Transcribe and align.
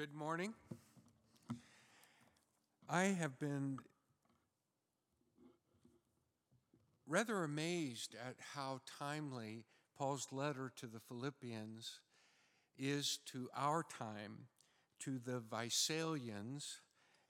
Good 0.00 0.14
morning. 0.14 0.54
I 2.88 3.02
have 3.02 3.38
been 3.38 3.80
rather 7.06 7.44
amazed 7.44 8.14
at 8.14 8.36
how 8.54 8.80
timely 8.98 9.66
Paul's 9.98 10.28
letter 10.32 10.72
to 10.76 10.86
the 10.86 11.00
Philippians 11.00 12.00
is 12.78 13.18
to 13.26 13.50
our 13.54 13.82
time, 13.98 14.46
to 15.00 15.18
the 15.18 15.42
Visalians, 15.42 16.76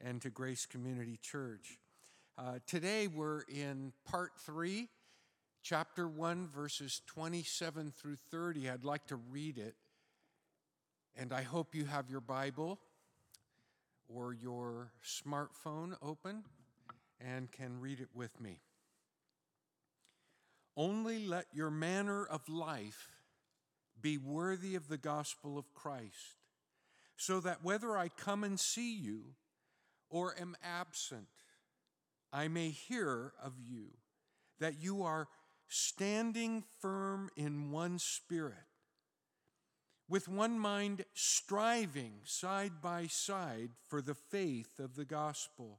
and 0.01 0.23
to 0.23 0.31
Grace 0.31 0.65
Community 0.65 1.19
Church. 1.21 1.81
Uh, 2.39 2.61
today 2.69 3.09
we're 3.09 3.41
in 3.49 3.93
part 4.05 4.31
three, 4.39 4.87
chapter 5.61 6.07
one, 6.07 6.47
verses 6.47 7.03
27 7.09 7.91
through 7.91 8.19
30. 8.31 8.71
I'd 8.71 8.85
like 8.85 9.09
to 9.09 9.17
read 9.17 9.59
it. 9.59 9.75
And 11.17 11.33
I 11.33 11.43
hope 11.43 11.75
you 11.75 11.85
have 11.85 12.09
your 12.09 12.21
Bible 12.21 12.79
or 14.09 14.33
your 14.33 14.93
smartphone 15.05 15.95
open 16.03 16.45
and 17.21 17.51
can 17.51 17.81
read 17.81 18.01
it 18.01 18.09
with 18.15 18.41
me. 18.41 18.61
Only 20.77 21.27
let 21.27 21.47
your 21.53 21.71
manner 21.71 22.25
of 22.25 22.49
life 22.49 23.09
be 24.01 24.17
worthy 24.17 24.75
of 24.75 24.89
the 24.89 24.97
gospel 24.97 25.59
of 25.59 25.75
Christ, 25.75 26.39
so 27.17 27.41
that 27.41 27.63
whether 27.63 27.99
I 27.99 28.09
come 28.09 28.45
and 28.45 28.59
see 28.59 28.97
you 28.97 29.35
or 30.09 30.35
am 30.41 30.57
absent, 30.65 31.29
I 32.33 32.49
may 32.49 32.71
hear 32.71 33.35
of 33.43 33.53
you 33.61 33.89
that 34.59 34.81
you 34.81 35.03
are 35.03 35.29
standing 35.69 36.65
firm 36.81 37.31
in 37.37 37.71
one 37.71 37.99
spirit 37.99 38.55
with 40.11 40.29
one 40.29 40.59
mind 40.59 41.05
striving 41.15 42.15
side 42.25 42.83
by 42.83 43.07
side 43.07 43.71
for 43.87 44.03
the 44.03 44.15
faith 44.15 44.81
of 44.81 44.97
the 44.97 45.05
gospel, 45.05 45.79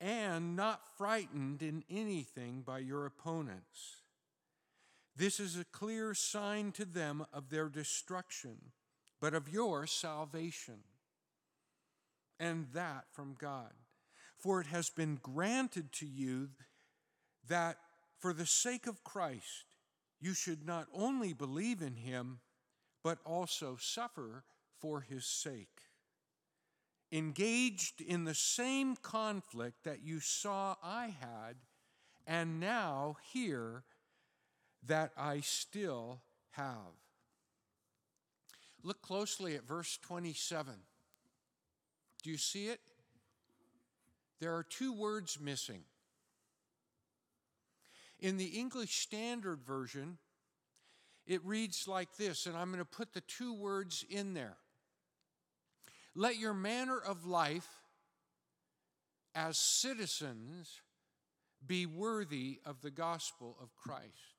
and 0.00 0.56
not 0.56 0.80
frightened 0.96 1.60
in 1.60 1.84
anything 1.90 2.62
by 2.62 2.78
your 2.78 3.04
opponents. 3.04 3.98
This 5.14 5.38
is 5.38 5.58
a 5.58 5.64
clear 5.64 6.14
sign 6.14 6.72
to 6.72 6.86
them 6.86 7.26
of 7.34 7.50
their 7.50 7.68
destruction, 7.68 8.56
but 9.20 9.34
of 9.34 9.52
your 9.52 9.86
salvation, 9.86 10.78
and 12.40 12.66
that 12.72 13.04
from 13.12 13.36
God. 13.38 13.72
For 14.38 14.58
it 14.62 14.68
has 14.68 14.88
been 14.88 15.18
granted 15.22 15.92
to 15.92 16.06
you 16.06 16.48
that 17.46 17.76
for 18.18 18.32
the 18.32 18.46
sake 18.46 18.86
of 18.86 19.04
Christ, 19.04 19.66
you 20.18 20.32
should 20.32 20.64
not 20.64 20.88
only 20.94 21.34
believe 21.34 21.82
in 21.82 21.96
him, 21.96 22.40
but 23.02 23.18
also 23.24 23.76
suffer 23.78 24.44
for 24.78 25.00
his 25.00 25.24
sake. 25.24 25.80
Engaged 27.10 28.00
in 28.00 28.24
the 28.24 28.34
same 28.34 28.96
conflict 28.96 29.84
that 29.84 30.02
you 30.02 30.20
saw 30.20 30.76
I 30.82 31.14
had, 31.20 31.56
and 32.26 32.58
now 32.58 33.16
hear 33.32 33.84
that 34.86 35.12
I 35.16 35.40
still 35.40 36.22
have. 36.52 36.96
Look 38.82 39.02
closely 39.02 39.54
at 39.54 39.66
verse 39.66 39.98
27. 40.02 40.74
Do 42.22 42.30
you 42.30 42.36
see 42.36 42.68
it? 42.68 42.80
There 44.40 44.54
are 44.54 44.64
two 44.64 44.92
words 44.92 45.38
missing. 45.40 45.82
In 48.18 48.38
the 48.38 48.46
English 48.46 49.00
Standard 49.00 49.62
Version, 49.62 50.18
it 51.26 51.44
reads 51.44 51.86
like 51.86 52.16
this, 52.16 52.46
and 52.46 52.56
I'm 52.56 52.68
going 52.68 52.78
to 52.78 52.84
put 52.84 53.12
the 53.12 53.20
two 53.22 53.54
words 53.54 54.04
in 54.08 54.34
there. 54.34 54.56
Let 56.14 56.36
your 56.36 56.54
manner 56.54 56.98
of 56.98 57.24
life 57.24 57.68
as 59.34 59.56
citizens 59.58 60.80
be 61.66 61.86
worthy 61.86 62.60
of 62.66 62.80
the 62.82 62.90
gospel 62.90 63.56
of 63.62 63.74
Christ. 63.76 64.36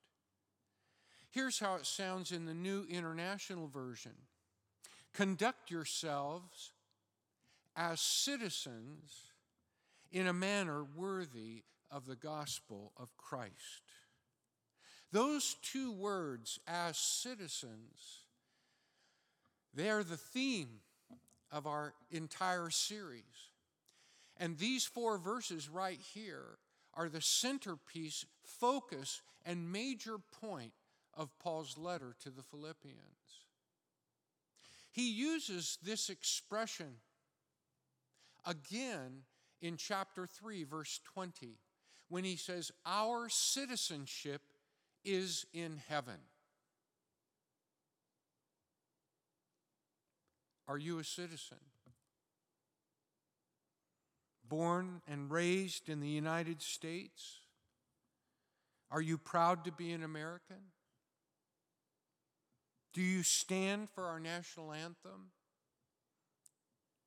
Here's 1.31 1.59
how 1.59 1.75
it 1.75 1.85
sounds 1.85 2.31
in 2.31 2.46
the 2.46 2.53
New 2.53 2.85
International 2.90 3.68
Version 3.68 4.13
Conduct 5.13 5.69
yourselves 5.69 6.74
as 7.75 8.02
citizens 8.02 9.31
in 10.12 10.28
a 10.28 10.34
manner 10.34 10.84
worthy 10.96 11.63
of 11.90 12.06
the 12.06 12.16
gospel 12.16 12.91
of 12.97 13.16
Christ. 13.18 13.81
Those 15.13 15.57
two 15.62 15.91
words, 15.91 16.59
as 16.68 16.97
citizens, 16.97 18.24
they 19.72 19.91
are 19.91 20.03
the 20.03 20.18
theme 20.18 20.79
of 21.51 21.68
our 21.68 21.94
entire 22.09 22.72
series. 22.72 23.52
And 24.38 24.57
these 24.57 24.85
four 24.85 25.19
verses 25.19 25.69
right 25.69 26.00
here 26.16 26.57
are 26.96 27.09
the 27.09 27.22
centerpiece, 27.22 28.25
focus, 28.44 29.22
and 29.46 29.72
major 29.72 30.18
point 30.41 30.73
of 31.13 31.29
Paul's 31.38 31.78
letter 31.78 32.16
to 32.23 32.31
the 32.31 32.41
Philippians. 32.41 32.97
He 34.91 35.12
uses 35.12 35.78
this 35.84 36.09
expression 36.09 36.96
again 38.47 39.22
in 39.62 39.78
chapter 39.78 40.25
3, 40.25 40.63
verse 40.63 41.00
20, 41.13 41.59
when 42.09 42.23
he 42.23 42.35
says, 42.35 42.72
Our 42.84 43.29
citizenship 43.29 44.41
is 45.03 45.46
in 45.53 45.81
heaven. 45.88 46.18
Are 50.68 50.78
you 50.78 51.00
a 51.00 51.03
citizen? 51.03 51.58
Born 54.47 55.02
and 55.08 55.31
raised 55.31 55.90
in 55.90 56.00
the 56.00 56.08
United 56.08 56.62
States? 56.62 57.40
Are 58.91 59.02
you 59.02 59.18
proud 59.18 59.66
to 59.66 59.72
be 59.72 59.91
an 59.91 60.03
American? 60.03 60.72
Do 62.94 63.02
you 63.02 63.24
stand 63.24 63.90
for 63.90 64.06
our 64.06 64.20
national 64.20 64.72
anthem? 64.72 65.31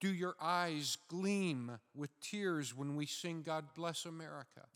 Do 0.01 0.13
your 0.13 0.35
eyes 0.41 0.99
gleam 1.09 1.79
with 1.95 2.11
tears 2.21 2.77
when 2.77 2.97
we 2.97 3.07
sing 3.07 3.43
God 3.43 3.67
Bless 3.75 4.05
America? 4.05 4.67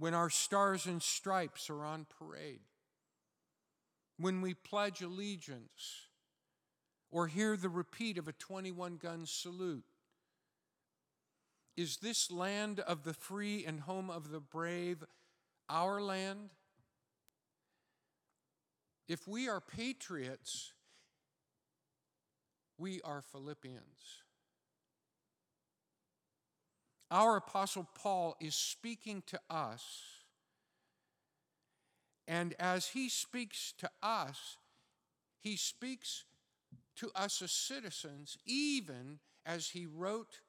When 0.00 0.14
our 0.14 0.30
stars 0.30 0.86
and 0.86 1.02
stripes 1.02 1.68
are 1.68 1.84
on 1.84 2.06
parade, 2.18 2.62
when 4.18 4.40
we 4.40 4.54
pledge 4.54 5.02
allegiance 5.02 6.06
or 7.10 7.26
hear 7.26 7.54
the 7.54 7.68
repeat 7.68 8.16
of 8.16 8.26
a 8.26 8.32
21 8.32 8.96
gun 8.96 9.26
salute. 9.26 9.84
Is 11.76 11.98
this 11.98 12.30
land 12.30 12.80
of 12.80 13.04
the 13.04 13.12
free 13.12 13.62
and 13.66 13.80
home 13.80 14.08
of 14.08 14.30
the 14.30 14.40
brave 14.40 15.04
our 15.68 16.00
land? 16.00 16.48
If 19.06 19.28
we 19.28 19.50
are 19.50 19.60
patriots, 19.60 20.72
we 22.78 23.02
are 23.02 23.20
Philippians. 23.20 24.22
Our 27.10 27.36
Apostle 27.36 27.88
Paul 27.94 28.36
is 28.40 28.54
speaking 28.54 29.22
to 29.26 29.40
us. 29.50 29.84
And 32.28 32.54
as 32.60 32.88
he 32.88 33.08
speaks 33.08 33.74
to 33.78 33.90
us, 34.02 34.56
he 35.40 35.56
speaks 35.56 36.24
to 36.96 37.10
us 37.14 37.42
as 37.42 37.50
citizens, 37.50 38.38
even 38.46 39.18
as 39.44 39.70
he 39.70 39.86
wrote 39.86 40.40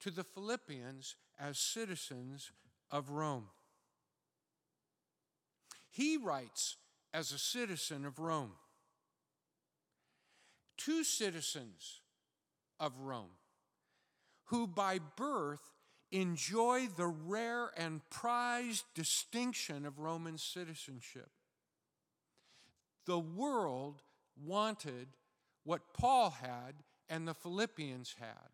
to 0.00 0.10
the 0.10 0.24
Philippians 0.24 1.14
as 1.38 1.58
citizens 1.58 2.50
of 2.90 3.10
Rome. 3.10 3.46
He 5.90 6.16
writes 6.16 6.76
as 7.14 7.30
a 7.30 7.38
citizen 7.38 8.04
of 8.04 8.18
Rome. 8.18 8.52
Two 10.76 11.04
citizens 11.04 12.00
of 12.80 12.98
Rome 13.00 13.30
who 14.48 14.66
by 14.66 14.98
birth 15.16 15.74
enjoy 16.10 16.88
the 16.96 17.06
rare 17.06 17.70
and 17.76 18.00
prized 18.10 18.84
distinction 18.94 19.84
of 19.84 19.98
Roman 19.98 20.38
citizenship. 20.38 21.30
The 23.06 23.18
world 23.18 24.02
wanted 24.44 25.08
what 25.64 25.92
Paul 25.94 26.30
had 26.30 26.74
and 27.08 27.26
the 27.26 27.34
Philippians 27.34 28.16
had. 28.18 28.50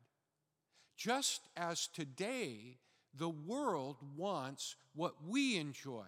Just 0.96 1.42
as 1.56 1.88
today, 1.88 2.78
the 3.16 3.28
world 3.28 3.96
wants 4.16 4.76
what 4.94 5.14
we 5.26 5.56
enjoy 5.56 6.06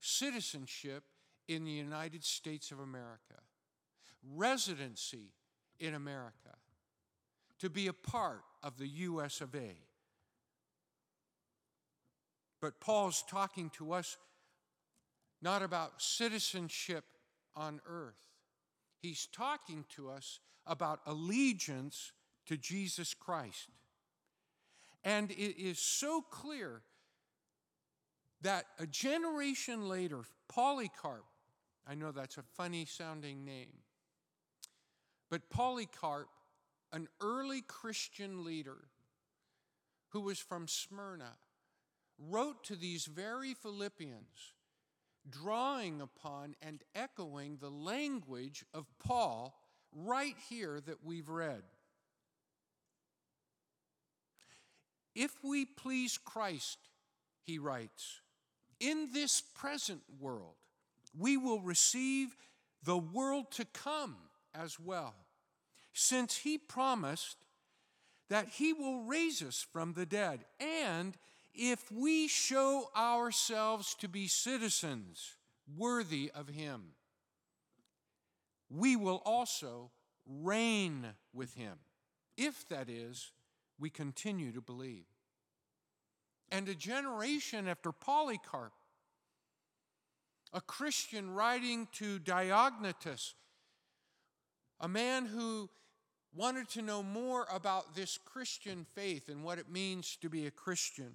citizenship 0.00 1.04
in 1.48 1.64
the 1.64 1.70
United 1.70 2.24
States 2.24 2.70
of 2.70 2.80
America, 2.80 3.40
residency 4.34 5.32
in 5.78 5.94
America, 5.94 6.56
to 7.58 7.70
be 7.70 7.86
a 7.86 7.92
part 7.92 8.42
of 8.62 8.76
the 8.78 8.88
US 8.88 9.40
of 9.40 9.54
A. 9.54 9.76
But 12.64 12.80
Paul's 12.80 13.22
talking 13.28 13.68
to 13.76 13.92
us 13.92 14.16
not 15.42 15.60
about 15.60 16.00
citizenship 16.00 17.04
on 17.54 17.82
earth. 17.86 18.16
he's 19.02 19.26
talking 19.26 19.84
to 19.96 20.08
us 20.08 20.40
about 20.66 21.00
allegiance 21.04 22.12
to 22.46 22.56
Jesus 22.56 23.12
Christ. 23.12 23.68
And 25.04 25.30
it 25.32 25.62
is 25.62 25.78
so 25.78 26.22
clear 26.22 26.80
that 28.40 28.64
a 28.78 28.86
generation 28.86 29.86
later, 29.86 30.20
Polycarp, 30.48 31.26
I 31.86 31.94
know 31.94 32.12
that's 32.12 32.38
a 32.38 32.44
funny 32.56 32.86
sounding 32.86 33.44
name, 33.44 33.74
but 35.28 35.50
Polycarp, 35.50 36.28
an 36.94 37.08
early 37.20 37.60
Christian 37.60 38.42
leader 38.42 38.88
who 40.12 40.22
was 40.22 40.38
from 40.38 40.66
Smyrna, 40.66 41.32
wrote 42.18 42.64
to 42.64 42.76
these 42.76 43.06
very 43.06 43.54
Philippians, 43.54 44.52
drawing 45.28 46.00
upon 46.00 46.54
and 46.62 46.82
echoing 46.94 47.58
the 47.60 47.70
language 47.70 48.64
of 48.72 48.86
Paul 48.98 49.58
right 49.92 50.36
here 50.48 50.80
that 50.80 51.04
we've 51.04 51.28
read. 51.28 51.62
If 55.14 55.32
we 55.44 55.64
please 55.64 56.18
Christ, 56.18 56.78
he 57.42 57.58
writes, 57.58 58.20
in 58.80 59.10
this 59.12 59.40
present 59.40 60.02
world, 60.18 60.56
we 61.16 61.36
will 61.36 61.60
receive 61.60 62.36
the 62.82 62.98
world 62.98 63.50
to 63.52 63.64
come 63.64 64.16
as 64.54 64.80
well, 64.80 65.14
since 65.92 66.38
he 66.38 66.58
promised 66.58 67.36
that 68.28 68.48
he 68.48 68.72
will 68.72 69.02
raise 69.02 69.42
us 69.42 69.64
from 69.72 69.92
the 69.92 70.06
dead. 70.06 70.44
And 70.58 71.16
if 71.54 71.90
we 71.92 72.26
show 72.28 72.90
ourselves 72.96 73.94
to 74.00 74.08
be 74.08 74.26
citizens 74.26 75.36
worthy 75.76 76.30
of 76.34 76.48
him, 76.48 76.82
we 78.68 78.96
will 78.96 79.22
also 79.24 79.90
reign 80.26 81.06
with 81.32 81.54
him, 81.54 81.78
if 82.36 82.68
that 82.68 82.88
is, 82.88 83.30
we 83.78 83.90
continue 83.90 84.52
to 84.52 84.60
believe. 84.60 85.04
And 86.50 86.68
a 86.68 86.74
generation 86.74 87.68
after 87.68 87.92
Polycarp, 87.92 88.72
a 90.52 90.60
Christian 90.60 91.30
writing 91.30 91.88
to 91.92 92.18
Diognetus, 92.20 93.34
a 94.80 94.88
man 94.88 95.26
who 95.26 95.68
wanted 96.34 96.68
to 96.70 96.82
know 96.82 97.02
more 97.02 97.46
about 97.52 97.94
this 97.94 98.18
Christian 98.18 98.86
faith 98.94 99.28
and 99.28 99.44
what 99.44 99.58
it 99.58 99.70
means 99.70 100.16
to 100.20 100.28
be 100.28 100.46
a 100.46 100.50
Christian. 100.50 101.12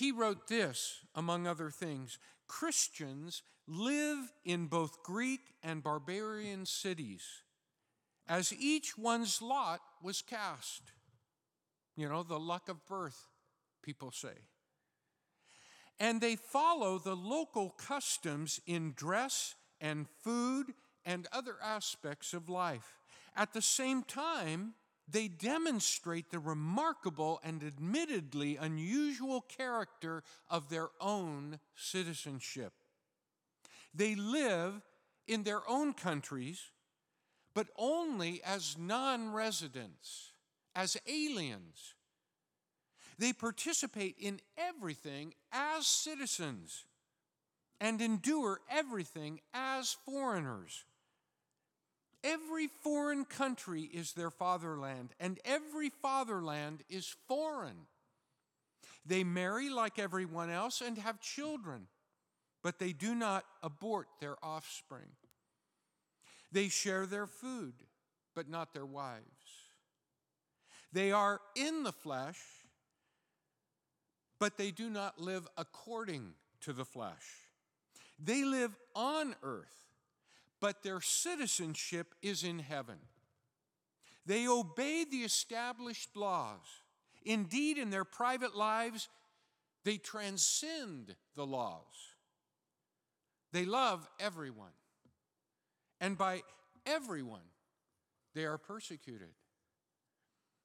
He 0.00 0.12
wrote 0.12 0.48
this, 0.48 1.00
among 1.14 1.46
other 1.46 1.68
things 1.68 2.18
Christians 2.48 3.42
live 3.68 4.32
in 4.46 4.66
both 4.66 5.02
Greek 5.02 5.52
and 5.62 5.82
barbarian 5.82 6.64
cities, 6.64 7.22
as 8.26 8.50
each 8.50 8.96
one's 8.96 9.42
lot 9.42 9.80
was 10.02 10.22
cast. 10.22 10.80
You 11.98 12.08
know, 12.08 12.22
the 12.22 12.38
luck 12.38 12.70
of 12.70 12.86
birth, 12.86 13.26
people 13.82 14.10
say. 14.10 14.38
And 15.98 16.22
they 16.22 16.36
follow 16.36 16.98
the 16.98 17.14
local 17.14 17.68
customs 17.68 18.58
in 18.66 18.94
dress 18.96 19.54
and 19.82 20.06
food 20.24 20.68
and 21.04 21.28
other 21.30 21.56
aspects 21.62 22.32
of 22.32 22.48
life. 22.48 22.96
At 23.36 23.52
the 23.52 23.60
same 23.60 24.04
time, 24.04 24.72
they 25.10 25.28
demonstrate 25.28 26.30
the 26.30 26.38
remarkable 26.38 27.40
and 27.42 27.62
admittedly 27.62 28.56
unusual 28.56 29.40
character 29.40 30.22
of 30.48 30.68
their 30.68 30.88
own 31.00 31.58
citizenship. 31.74 32.72
They 33.94 34.14
live 34.14 34.82
in 35.26 35.42
their 35.42 35.68
own 35.68 35.92
countries, 35.92 36.70
but 37.54 37.68
only 37.76 38.42
as 38.44 38.76
non 38.78 39.32
residents, 39.32 40.32
as 40.74 40.96
aliens. 41.06 41.94
They 43.18 43.32
participate 43.32 44.16
in 44.18 44.40
everything 44.56 45.34
as 45.52 45.86
citizens 45.86 46.84
and 47.80 48.00
endure 48.00 48.60
everything 48.70 49.40
as 49.52 49.96
foreigners. 50.04 50.84
Every 52.22 52.66
foreign 52.66 53.24
country 53.24 53.82
is 53.82 54.12
their 54.12 54.30
fatherland, 54.30 55.14
and 55.18 55.38
every 55.44 55.88
fatherland 55.88 56.82
is 56.88 57.14
foreign. 57.26 57.86
They 59.06 59.24
marry 59.24 59.70
like 59.70 59.98
everyone 59.98 60.50
else 60.50 60.82
and 60.82 60.98
have 60.98 61.20
children, 61.20 61.86
but 62.62 62.78
they 62.78 62.92
do 62.92 63.14
not 63.14 63.44
abort 63.62 64.08
their 64.20 64.36
offspring. 64.42 65.16
They 66.52 66.68
share 66.68 67.06
their 67.06 67.26
food, 67.26 67.74
but 68.34 68.48
not 68.48 68.74
their 68.74 68.86
wives. 68.86 69.24
They 70.92 71.12
are 71.12 71.40
in 71.54 71.84
the 71.84 71.92
flesh, 71.92 72.40
but 74.38 74.58
they 74.58 74.70
do 74.70 74.90
not 74.90 75.20
live 75.20 75.46
according 75.56 76.34
to 76.62 76.72
the 76.72 76.84
flesh. 76.84 77.48
They 78.18 78.44
live 78.44 78.76
on 78.94 79.34
earth 79.42 79.89
but 80.60 80.82
their 80.82 81.00
citizenship 81.00 82.14
is 82.22 82.44
in 82.44 82.58
heaven. 82.58 82.98
They 84.26 84.46
obey 84.46 85.04
the 85.10 85.18
established 85.18 86.16
laws. 86.16 86.60
Indeed, 87.24 87.78
in 87.78 87.90
their 87.90 88.04
private 88.04 88.54
lives, 88.54 89.08
they 89.84 89.96
transcend 89.96 91.16
the 91.34 91.46
laws. 91.46 92.14
They 93.52 93.64
love 93.64 94.08
everyone. 94.18 94.72
And 96.00 96.16
by 96.16 96.42
everyone, 96.86 97.40
they 98.34 98.44
are 98.44 98.58
persecuted. 98.58 99.30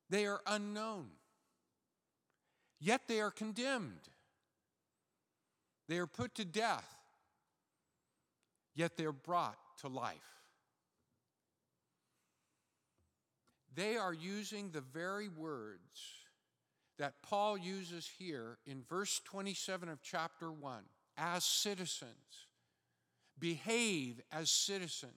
They 0.10 0.26
are 0.26 0.42
unknown. 0.46 1.08
Yet 2.80 3.02
they 3.08 3.22
are 3.22 3.32
condemned. 3.32 4.10
They 5.88 5.98
are 5.98 6.08
put 6.08 6.36
to 6.36 6.46
death. 6.46 6.88
Yet 8.76 8.98
they're 8.98 9.12
brought 9.12 9.58
to 9.82 9.88
life. 9.88 10.36
They 13.74 13.98
are 13.98 14.14
using 14.14 14.72
the 14.72 14.82
very 14.82 15.28
words 15.28 16.00
that 16.98 17.22
Paul 17.22 17.58
uses 17.58 18.10
here 18.18 18.58
in 18.66 18.84
verse 18.88 19.20
27 19.26 19.90
of 19.90 20.02
chapter 20.02 20.52
1 20.52 20.84
as 21.18 21.44
citizens. 21.44 22.48
Behave 23.38 24.22
as 24.32 24.50
citizens. 24.50 25.12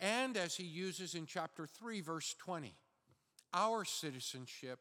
And 0.00 0.36
as 0.36 0.56
he 0.56 0.64
uses 0.64 1.14
in 1.14 1.26
chapter 1.26 1.66
3, 1.66 2.00
verse 2.00 2.34
20, 2.38 2.74
our 3.52 3.84
citizenship 3.84 4.78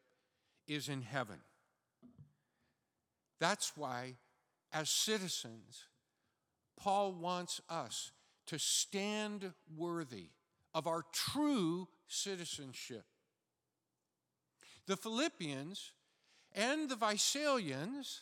is 0.68 0.88
in 0.88 1.02
heaven. 1.02 1.40
That's 3.40 3.74
why, 3.76 4.16
as 4.72 4.90
citizens, 4.90 5.84
Paul 6.78 7.14
wants 7.14 7.62
us 7.70 8.12
to 8.48 8.60
stand 8.60 9.54
worthy 9.76 10.30
of 10.74 10.88
our 10.88 11.04
true 11.12 11.88
citizenship. 12.08 13.06
The 14.88 14.98
Philippians 14.98 15.92
and 16.54 16.90
the 16.90 16.96
Visalians, 16.96 18.20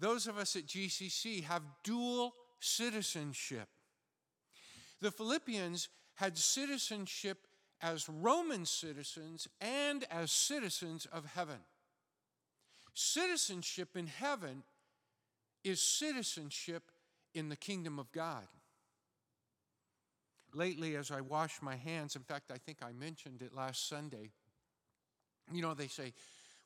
those 0.00 0.26
of 0.26 0.38
us 0.38 0.56
at 0.56 0.66
GCC, 0.66 1.44
have 1.44 1.62
dual 1.84 2.34
citizenship. 2.58 3.68
The 5.00 5.10
Philippians 5.10 5.88
had 6.14 6.36
citizenship 6.38 7.46
as 7.80 8.08
Roman 8.08 8.64
citizens 8.64 9.46
and 9.60 10.04
as 10.10 10.32
citizens 10.32 11.06
of 11.06 11.26
heaven. 11.26 11.58
Citizenship 12.94 13.96
in 13.96 14.06
heaven 14.06 14.62
is 15.62 15.82
citizenship 15.82 16.90
in 17.34 17.48
the 17.48 17.56
kingdom 17.56 17.98
of 17.98 18.10
God. 18.12 18.46
Lately, 20.54 20.96
as 20.96 21.10
I 21.10 21.20
wash 21.20 21.60
my 21.60 21.76
hands, 21.76 22.14
in 22.14 22.22
fact, 22.22 22.50
I 22.52 22.58
think 22.58 22.78
I 22.82 22.92
mentioned 22.92 23.42
it 23.42 23.54
last 23.54 23.88
Sunday, 23.88 24.30
you 25.52 25.60
know, 25.60 25.74
they 25.74 25.88
say, 25.88 26.12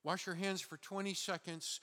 wash 0.04 0.26
your 0.26 0.34
hands 0.34 0.60
for 0.60 0.76
20 0.76 1.14
seconds. 1.14 1.80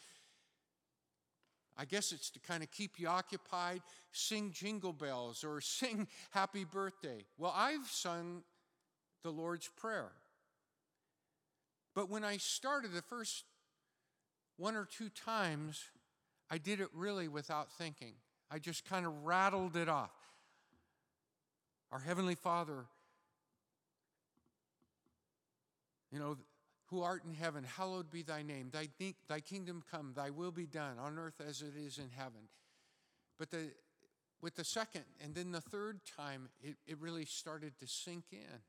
I 1.78 1.86
guess 1.86 2.12
it's 2.12 2.30
to 2.32 2.40
kind 2.40 2.64
of 2.64 2.72
keep 2.72 3.00
you 3.00 3.08
occupied, 3.08 3.82
sing 4.12 4.52
jingle 4.54 4.94
bells 4.94 5.44
or 5.44 5.60
sing 5.62 6.08
happy 6.30 6.64
birthday. 6.64 7.26
Well, 7.38 7.54
I've 7.56 7.88
sung 7.88 8.44
the 9.24 9.32
Lord's 9.32 9.70
Prayer. 9.76 10.12
But 11.96 12.10
when 12.10 12.24
I 12.24 12.38
started 12.38 12.94
the 12.94 13.02
first 13.02 13.46
one 14.58 14.76
or 14.76 14.86
two 14.86 15.10
times, 15.10 15.82
I 16.50 16.58
did 16.58 16.80
it 16.80 16.90
really 16.94 17.28
without 17.28 17.72
thinking. 17.72 18.14
I 18.52 18.60
just 18.60 18.86
kind 18.86 19.06
of 19.06 19.26
rattled 19.26 19.76
it 19.76 19.90
off. 19.90 20.12
Our 21.92 22.00
Heavenly 22.00 22.36
Father, 22.36 22.86
you 26.12 26.20
know, 26.20 26.38
who 26.88 27.02
art 27.02 27.24
in 27.26 27.34
heaven, 27.34 27.64
hallowed 27.64 28.12
be 28.12 28.22
thy 28.22 28.44
name. 28.44 28.70
Thy, 28.72 28.88
thy 29.28 29.40
kingdom 29.40 29.84
come, 29.92 30.14
thy 30.16 30.30
will 30.30 30.52
be 30.52 30.66
done 30.66 30.98
on 31.00 31.18
earth 31.18 31.42
as 31.46 31.62
it 31.62 31.74
is 31.78 31.98
in 31.98 32.10
heaven. 32.16 32.50
But 33.40 33.50
the, 33.52 33.72
with 34.42 34.56
the 34.56 34.64
second 34.64 35.06
and 35.24 35.34
then 35.34 35.52
the 35.52 35.62
third 35.62 36.02
time, 36.18 36.50
it, 36.62 36.76
it 36.86 37.00
really 37.00 37.26
started 37.26 37.74
to 37.80 37.88
sink 37.88 38.26
in. 38.32 38.60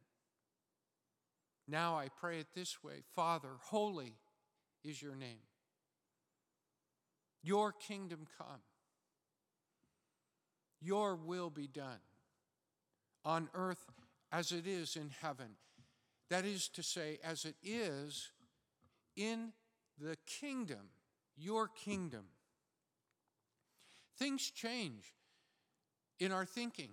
Now 1.68 1.96
I 1.96 2.08
pray 2.08 2.38
it 2.38 2.48
this 2.54 2.82
way 2.82 3.02
Father, 3.14 3.50
holy 3.60 4.14
is 4.84 5.02
your 5.02 5.14
name. 5.14 5.42
Your 7.42 7.72
kingdom 7.72 8.26
come. 8.38 8.60
Your 10.80 11.16
will 11.16 11.50
be 11.50 11.66
done 11.66 12.00
on 13.24 13.48
earth 13.54 13.86
as 14.32 14.52
it 14.52 14.66
is 14.66 14.96
in 14.96 15.10
heaven. 15.20 15.56
That 16.30 16.44
is 16.44 16.68
to 16.70 16.82
say, 16.82 17.18
as 17.22 17.44
it 17.44 17.56
is 17.62 18.32
in 19.16 19.52
the 19.98 20.16
kingdom, 20.26 20.90
your 21.36 21.68
kingdom. 21.68 22.24
Things 24.18 24.50
change 24.50 25.14
in 26.18 26.32
our 26.32 26.44
thinking, 26.44 26.90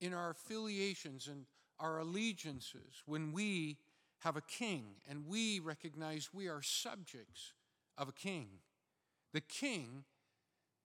in 0.00 0.14
our 0.14 0.30
affiliations 0.30 1.28
and 1.28 1.46
our 1.80 1.98
allegiances 1.98 3.02
when 3.06 3.32
we 3.32 3.78
have 4.20 4.36
a 4.36 4.42
king 4.42 4.84
and 5.08 5.26
we 5.26 5.58
recognize 5.58 6.30
we 6.32 6.48
are 6.48 6.62
subjects 6.62 7.52
of 7.98 8.08
a 8.08 8.12
king. 8.12 8.46
The 9.32 9.40
king 9.40 10.04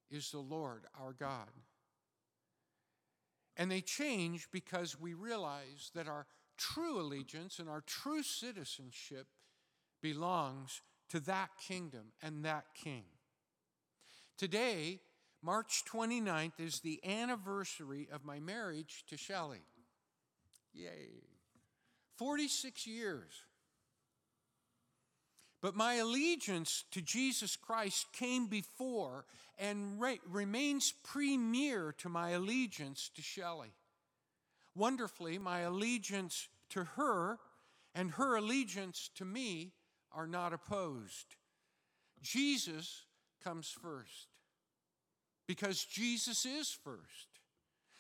is 0.10 0.32
the 0.32 0.40
Lord 0.40 0.86
our 1.00 1.14
God. 1.14 1.50
And 3.58 3.72
they 3.72 3.82
change 3.82 4.48
because 4.52 5.00
we 5.00 5.16
realize 5.16 5.92
that 5.96 6.08
our 6.08 6.28
true 6.58 7.02
allegiance 7.02 7.60
and 7.60 7.68
our 7.68 7.82
true 7.82 8.24
citizenship 8.24 9.28
belongs 10.02 10.82
to 11.10 11.20
that 11.22 11.50
kingdom 11.60 12.12
and 12.22 12.46
that 12.46 12.66
king. 12.76 13.04
Today, 14.38 15.00
March 15.42 15.84
29th, 15.92 16.60
is 16.60 16.82
the 16.82 17.00
anniversary 17.04 18.08
of 18.12 18.24
my 18.24 18.40
marriage 18.40 19.04
to 19.08 19.18
Shelley. 19.18 19.66
Yay. 20.74 21.24
46 22.18 22.86
years. 22.86 23.47
But 25.62 25.76
my 25.76 25.96
allegiance 25.96 26.84
to 26.92 27.02
Jesus 27.02 27.56
Christ 27.56 28.08
came 28.14 28.48
before 28.48 29.26
and 29.58 30.00
re- 30.00 30.20
remains 30.30 30.94
premier 31.04 31.94
to 31.98 32.10
my 32.10 32.32
allegiance 32.32 33.10
to 33.16 33.22
Shelley. 33.22 33.74
Wonderfully, 34.76 35.40
my 35.40 35.62
allegiance 35.62 36.48
to 36.70 36.84
her 36.84 37.40
and 37.96 38.12
her 38.12 38.36
allegiance 38.36 39.10
to 39.16 39.26
me 39.26 39.72
are 40.12 40.28
not 40.28 40.54
opposed. 40.54 41.36
Jesus 42.22 43.06
comes 43.44 43.70
first 43.70 44.28
because 45.48 45.84
Jesus 45.86 46.46
is 46.46 46.70
first. 46.70 47.28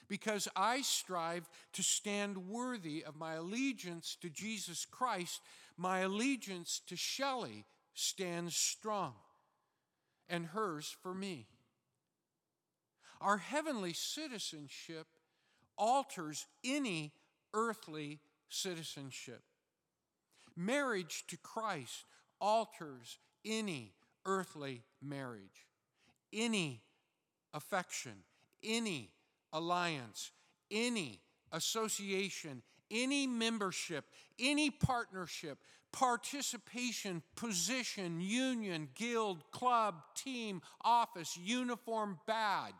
Because 0.09 0.47
I 0.55 0.81
strive 0.83 1.49
to 1.73 1.83
stand 1.83 2.49
worthy 2.49 3.03
of 3.03 3.17
my 3.17 3.33
allegiance 3.33 4.15
to 4.21 4.29
Jesus 4.29 4.85
Christ, 4.85 5.41
my 5.77 5.99
allegiance 5.99 6.81
to 6.87 6.95
Shelley 6.95 7.65
stands 7.93 8.55
strong, 8.55 9.13
and 10.27 10.47
hers 10.47 10.95
for 11.01 11.13
me. 11.13 11.47
Our 13.21 13.37
heavenly 13.37 13.93
citizenship 13.93 15.07
alters 15.77 16.45
any 16.63 17.13
earthly 17.53 18.19
citizenship. 18.49 19.41
Marriage 20.55 21.25
to 21.27 21.37
Christ 21.37 22.05
alters 22.41 23.17
any 23.45 23.93
earthly 24.25 24.83
marriage, 25.01 25.67
any 26.33 26.81
affection, 27.53 28.23
any 28.63 29.11
alliance, 29.53 30.31
any 30.69 31.21
association, 31.51 32.61
any 32.91 33.27
membership, 33.27 34.05
any 34.39 34.69
partnership, 34.69 35.57
participation, 35.91 37.21
position, 37.35 38.19
union, 38.21 38.89
guild, 38.95 39.43
club, 39.51 39.95
team, 40.15 40.61
office, 40.83 41.37
uniform, 41.41 42.19
badge. 42.27 42.73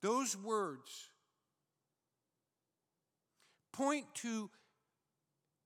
Those 0.00 0.36
words 0.36 1.10
point 3.72 4.06
to 4.14 4.50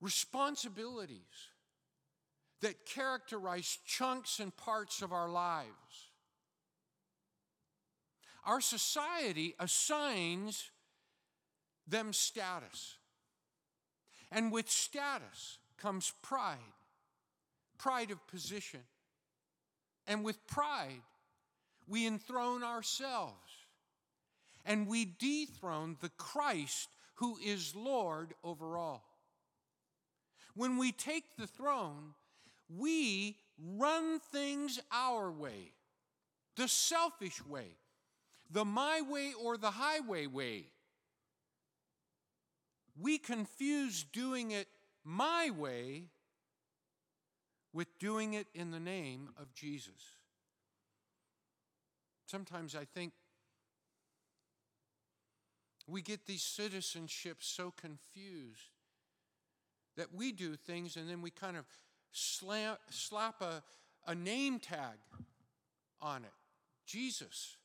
responsibilities 0.00 1.48
that 2.60 2.86
characterize 2.86 3.78
chunks 3.86 4.40
and 4.40 4.56
parts 4.56 5.02
of 5.02 5.12
our 5.12 5.28
lives. 5.28 5.68
Our 8.44 8.60
society 8.60 9.54
assigns 9.58 10.70
them 11.86 12.12
status. 12.12 12.96
And 14.30 14.50
with 14.50 14.70
status 14.70 15.58
comes 15.78 16.12
pride, 16.22 16.58
pride 17.78 18.10
of 18.10 18.26
position. 18.26 18.80
And 20.06 20.24
with 20.24 20.46
pride, 20.46 21.02
we 21.86 22.06
enthrone 22.06 22.62
ourselves 22.62 23.34
and 24.64 24.86
we 24.86 25.04
dethrone 25.04 25.96
the 26.00 26.10
Christ 26.10 26.88
who 27.16 27.36
is 27.44 27.74
Lord 27.74 28.34
over 28.42 28.76
all. 28.76 29.04
When 30.54 30.78
we 30.78 30.92
take 30.92 31.36
the 31.36 31.46
throne, 31.46 32.14
we 32.68 33.36
run 33.58 34.20
things 34.20 34.80
our 34.90 35.30
way, 35.30 35.72
the 36.56 36.68
selfish 36.68 37.44
way, 37.46 37.76
the 38.50 38.64
my 38.64 39.02
way 39.02 39.32
or 39.40 39.56
the 39.56 39.72
highway 39.72 40.26
way. 40.26 40.66
We 43.00 43.18
confuse 43.18 44.04
doing 44.04 44.52
it 44.52 44.68
my 45.04 45.50
way 45.50 46.04
with 47.72 47.98
doing 47.98 48.34
it 48.34 48.46
in 48.54 48.70
the 48.70 48.80
name 48.80 49.30
of 49.36 49.52
Jesus. 49.52 50.16
Sometimes 52.26 52.74
I 52.74 52.84
think 52.84 53.12
we 55.86 56.00
get 56.00 56.26
these 56.26 56.42
citizenships 56.42 57.42
so 57.42 57.72
confused 57.76 58.70
that 59.96 60.14
we 60.14 60.32
do 60.32 60.56
things 60.56 60.96
and 60.96 61.08
then 61.10 61.20
we 61.20 61.30
kind 61.30 61.56
of 61.56 61.64
slap, 62.12 62.80
slap 62.90 63.42
a, 63.42 63.62
a 64.06 64.14
name 64.14 64.58
tag 64.58 64.98
on 66.00 66.24
it 66.24 66.32
Jesus. 66.86 67.56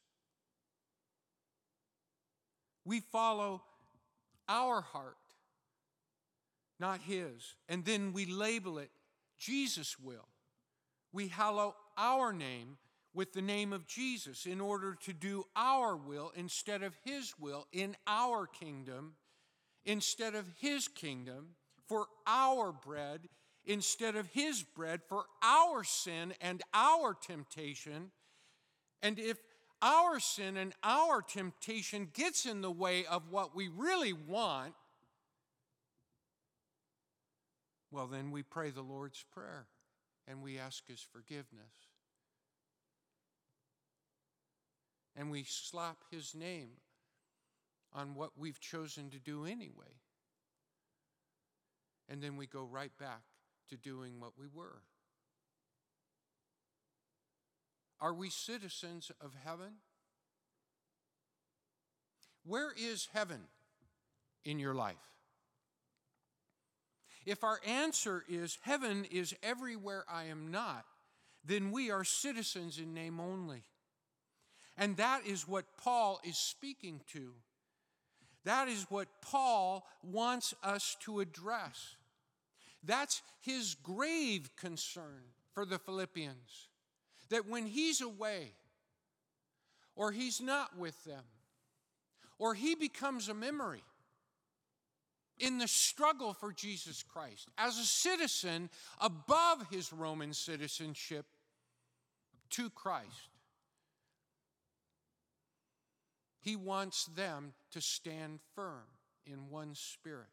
We 2.86 3.02
follow 3.02 3.62
our 4.48 4.82
heart, 4.82 5.18
not 6.80 7.02
His. 7.02 7.56
And 7.68 7.86
then 7.86 8.14
we 8.14 8.26
label 8.26 8.78
it 8.78 8.92
Jesus 9.38 10.00
will. 10.00 10.28
We 11.12 11.30
hallow 11.30 11.76
our 11.98 12.34
name 12.34 12.78
with 13.14 13.34
the 13.34 13.42
name 13.42 13.74
of 13.74 13.88
Jesus 13.88 14.46
in 14.46 14.62
order 14.62 14.96
to 15.04 15.14
do 15.14 15.46
our 15.56 15.96
will 15.96 16.32
instead 16.36 16.84
of 16.84 16.96
His 17.04 17.34
will 17.40 17.68
in 17.72 17.96
our 18.06 18.46
kingdom, 18.46 19.14
instead 19.86 20.36
of 20.36 20.46
His 20.60 20.88
kingdom, 20.88 21.56
for 21.88 22.08
our 22.28 22.72
bread 22.72 23.30
instead 23.70 24.16
of 24.16 24.28
His 24.28 24.64
bread, 24.64 25.02
for 25.08 25.26
our 25.44 25.84
sin 25.84 26.34
and 26.42 26.62
our 26.74 27.14
temptation. 27.14 28.12
And 29.02 29.20
if 29.20 29.38
our 29.82 30.20
sin 30.20 30.58
and 30.58 30.74
our 30.84 31.22
temptation 31.22 32.10
gets 32.14 32.46
in 32.46 32.62
the 32.62 32.72
way 32.72 33.06
of 33.06 33.30
what 33.30 33.56
we 33.56 33.70
really 33.70 34.14
want, 34.14 34.74
well, 37.91 38.08
then 38.08 38.31
we 38.31 38.43
pray 38.43 38.69
the 38.69 38.81
Lord's 38.81 39.24
Prayer 39.31 39.67
and 40.27 40.43
we 40.43 40.60
ask 40.60 40.88
His 40.88 41.01
forgiveness. 41.01 41.74
And 45.15 45.31
we 45.31 45.43
slap 45.48 45.98
His 46.12 46.36
name 46.36 46.69
on 47.93 48.15
what 48.15 48.31
we've 48.38 48.60
chosen 48.60 49.10
to 49.10 49.19
do 49.19 49.46
anyway. 49.46 50.01
And 52.08 52.22
then 52.22 52.38
we 52.38 52.48
go 52.48 52.63
right 52.63 52.96
back 53.00 53.22
to 53.69 53.77
doing 53.77 54.19
what 54.19 54.34
we 54.38 54.46
were. 54.53 54.81
Are 58.01 58.13
we 58.13 58.29
citizens 58.29 59.12
of 59.19 59.34
heaven? 59.43 59.79
Where 62.46 62.72
is 62.72 63.10
heaven 63.13 63.41
in 64.46 64.58
your 64.58 64.74
life? 64.74 64.96
If 67.30 67.44
our 67.44 67.60
answer 67.64 68.24
is 68.28 68.58
heaven 68.62 69.06
is 69.12 69.36
everywhere 69.44 70.04
I 70.12 70.24
am 70.26 70.50
not, 70.50 70.84
then 71.46 71.70
we 71.70 71.92
are 71.92 72.04
citizens 72.04 72.80
in 72.80 72.92
name 72.96 73.20
only. 73.20 73.62
And 74.76 74.98
that 74.98 75.28
is 75.28 75.48
what 75.48 75.78
Paul 75.78 76.20
is 76.24 76.40
speaking 76.40 77.02
to. 77.14 77.34
That 78.46 78.68
is 78.68 78.88
what 78.90 79.10
Paul 79.22 79.86
wants 80.02 80.56
us 80.64 80.98
to 81.02 81.20
address. 81.20 81.98
That's 82.84 83.22
his 83.42 83.76
grave 83.76 84.50
concern 84.56 85.22
for 85.54 85.66
the 85.66 85.78
Philippians 85.78 86.70
that 87.30 87.48
when 87.48 87.68
he's 87.68 88.02
away, 88.02 88.54
or 89.96 90.12
he's 90.12 90.42
not 90.42 90.76
with 90.76 91.04
them, 91.04 91.26
or 92.40 92.56
he 92.56 92.74
becomes 92.74 93.30
a 93.30 93.36
memory 93.36 93.84
in 95.39 95.58
the 95.58 95.67
struggle 95.67 96.34
for 96.34 96.51
Jesus 96.51 97.03
Christ 97.03 97.50
as 97.58 97.77
a 97.77 97.86
citizen 97.86 98.69
above 99.00 99.67
his 99.72 99.91
Roman 99.93 100.34
citizenship 100.34 101.25
to 102.51 102.69
Christ. 102.69 103.29
He 106.41 106.55
wants 106.55 107.05
them 107.05 107.53
to 107.72 107.81
stand 107.81 108.39
firm 108.55 108.86
in 109.25 109.50
one 109.50 109.75
spirit. 109.75 110.27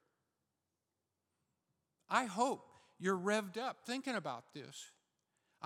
I 2.09 2.27
hope 2.27 2.65
you're 2.99 3.19
revved 3.19 3.59
up 3.59 3.79
thinking 3.85 4.15
about 4.15 4.45
this. 4.55 4.91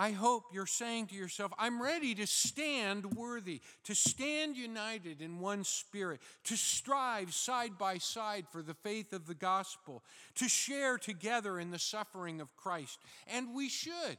I 0.00 0.12
hope 0.12 0.44
you're 0.50 0.64
saying 0.64 1.08
to 1.08 1.14
yourself, 1.14 1.52
I'm 1.58 1.82
ready 1.82 2.14
to 2.14 2.26
stand 2.26 3.04
worthy, 3.16 3.60
to 3.84 3.94
stand 3.94 4.56
united 4.56 5.20
in 5.20 5.40
one 5.40 5.62
spirit, 5.62 6.22
to 6.44 6.56
strive 6.56 7.34
side 7.34 7.76
by 7.76 7.98
side 7.98 8.46
for 8.50 8.62
the 8.62 8.72
faith 8.72 9.12
of 9.12 9.26
the 9.26 9.34
gospel, 9.34 10.02
to 10.36 10.48
share 10.48 10.96
together 10.96 11.60
in 11.60 11.70
the 11.70 11.78
suffering 11.78 12.40
of 12.40 12.56
Christ. 12.56 12.98
And 13.26 13.54
we 13.54 13.68
should. 13.68 14.16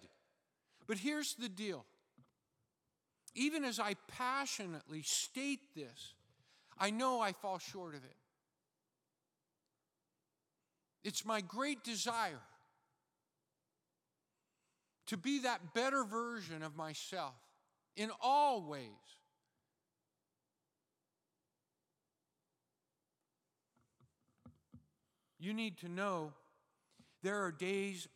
But 0.86 1.00
here's 1.00 1.34
the 1.34 1.50
deal 1.50 1.84
even 3.34 3.66
as 3.66 3.80
I 3.80 3.96
passionately 4.08 5.02
state 5.02 5.74
this, 5.76 6.14
I 6.78 6.92
know 6.92 7.22
I 7.22 7.32
fall 7.32 7.58
short 7.58 7.96
of 7.96 8.04
it. 8.04 8.18
It's 11.04 11.26
my 11.26 11.42
great 11.42 11.84
desire 11.84 12.42
to 15.08 15.18
be 15.18 15.40
that 15.40 15.74
better 15.74 16.04
version 16.04 16.64
of 16.64 16.76
myself 16.76 17.36
in 17.96 18.10
all 18.22 18.64
ways. 18.64 18.88
You 25.40 25.54
need 25.54 25.80
to 25.80 25.90
know 25.90 26.34
there 27.24 27.44
are 27.44 27.52
days, 27.52 28.08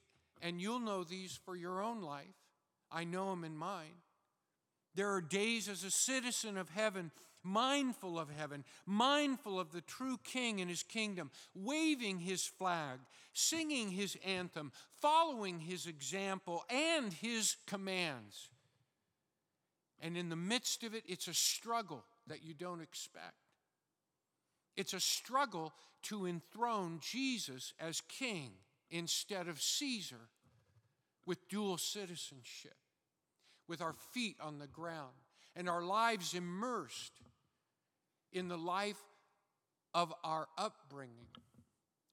and 0.42 0.62
you'll 0.62 0.80
know 0.80 1.04
these 1.04 1.40
for 1.44 1.56
your 1.56 1.82
own 1.82 2.02
life. 2.02 2.36
I 2.92 3.04
know 3.04 3.32
them 3.32 3.44
in 3.44 3.58
mine. 3.58 4.02
There 4.94 5.12
are 5.12 5.22
days 5.22 5.68
as 5.68 5.84
a 5.84 5.92
citizen 5.92 6.58
of 6.58 6.70
heaven, 6.70 7.12
mindful 7.46 8.20
of 8.20 8.30
heaven, 8.30 8.64
mindful 8.86 9.60
of 9.60 9.72
the 9.72 9.82
true 9.82 10.20
king 10.24 10.60
and 10.60 10.70
his 10.70 10.84
kingdom, 10.84 11.32
waving 11.54 12.20
his 12.20 12.46
flag, 12.46 13.00
singing 13.34 13.92
his 13.92 14.18
anthem, 14.26 14.72
following 15.02 15.60
his 15.60 15.86
example 15.86 16.64
and 16.70 17.14
his 17.14 17.56
commands. 17.68 18.50
And 20.02 20.18
in 20.18 20.30
the 20.30 20.36
midst 20.36 20.84
of 20.84 20.94
it, 20.94 21.04
it's 21.08 21.28
a 21.28 21.34
struggle 21.34 22.04
that 22.28 22.44
you 22.44 22.54
don't 22.54 22.82
expect. 22.82 23.34
It's 24.76 24.94
a 24.94 25.00
struggle 25.00 25.74
to 26.04 26.28
enthrone 26.28 27.00
Jesus 27.02 27.74
as 27.80 28.02
king 28.02 28.52
instead 28.90 29.48
of 29.48 29.62
Caesar 29.62 30.30
with 31.26 31.48
dual 31.50 31.78
citizenship 31.78 32.76
with 33.68 33.82
our 33.82 33.94
feet 33.94 34.38
on 34.40 34.60
the 34.60 34.68
ground 34.68 35.14
and 35.56 35.70
our 35.70 35.82
lives 35.82 36.34
immersed 36.34 37.14
in 38.36 38.50
the 38.50 38.58
life 38.58 39.02
of 39.94 40.14
our 40.24 40.48
upbringing 40.58 41.30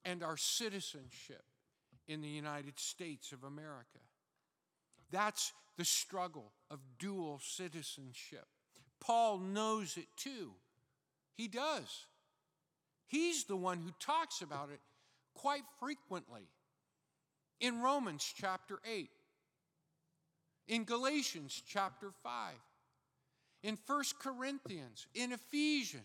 and 0.05 0.23
our 0.23 0.37
citizenship 0.37 1.43
in 2.07 2.23
the 2.23 2.29
United 2.29 2.79
States 2.79 3.33
of 3.33 3.43
America. 3.43 3.99
That's 5.11 5.52
the 5.76 5.85
struggle 5.85 6.52
of 6.71 6.79
dual 6.99 7.41
citizenship. 7.43 8.47
Paul 9.00 9.41
knows 9.41 9.97
it 9.97 10.07
too. 10.17 10.52
He 11.35 11.49
does. 11.49 12.07
He's 13.09 13.45
the 13.45 13.57
one 13.57 13.79
who 13.79 13.91
talks 13.99 14.43
about 14.43 14.71
it 14.73 14.81
quite 15.35 15.64
frequently. 15.81 16.49
In 17.61 17.83
Romans 17.83 18.33
chapter 18.37 18.79
8, 18.88 19.11
in 20.68 20.85
Galatians 20.85 21.62
chapter 21.66 22.12
5, 22.23 22.53
in 23.62 23.79
1 23.87 24.05
Corinthians, 24.20 25.07
in 25.14 25.33
Ephesians. 25.33 26.05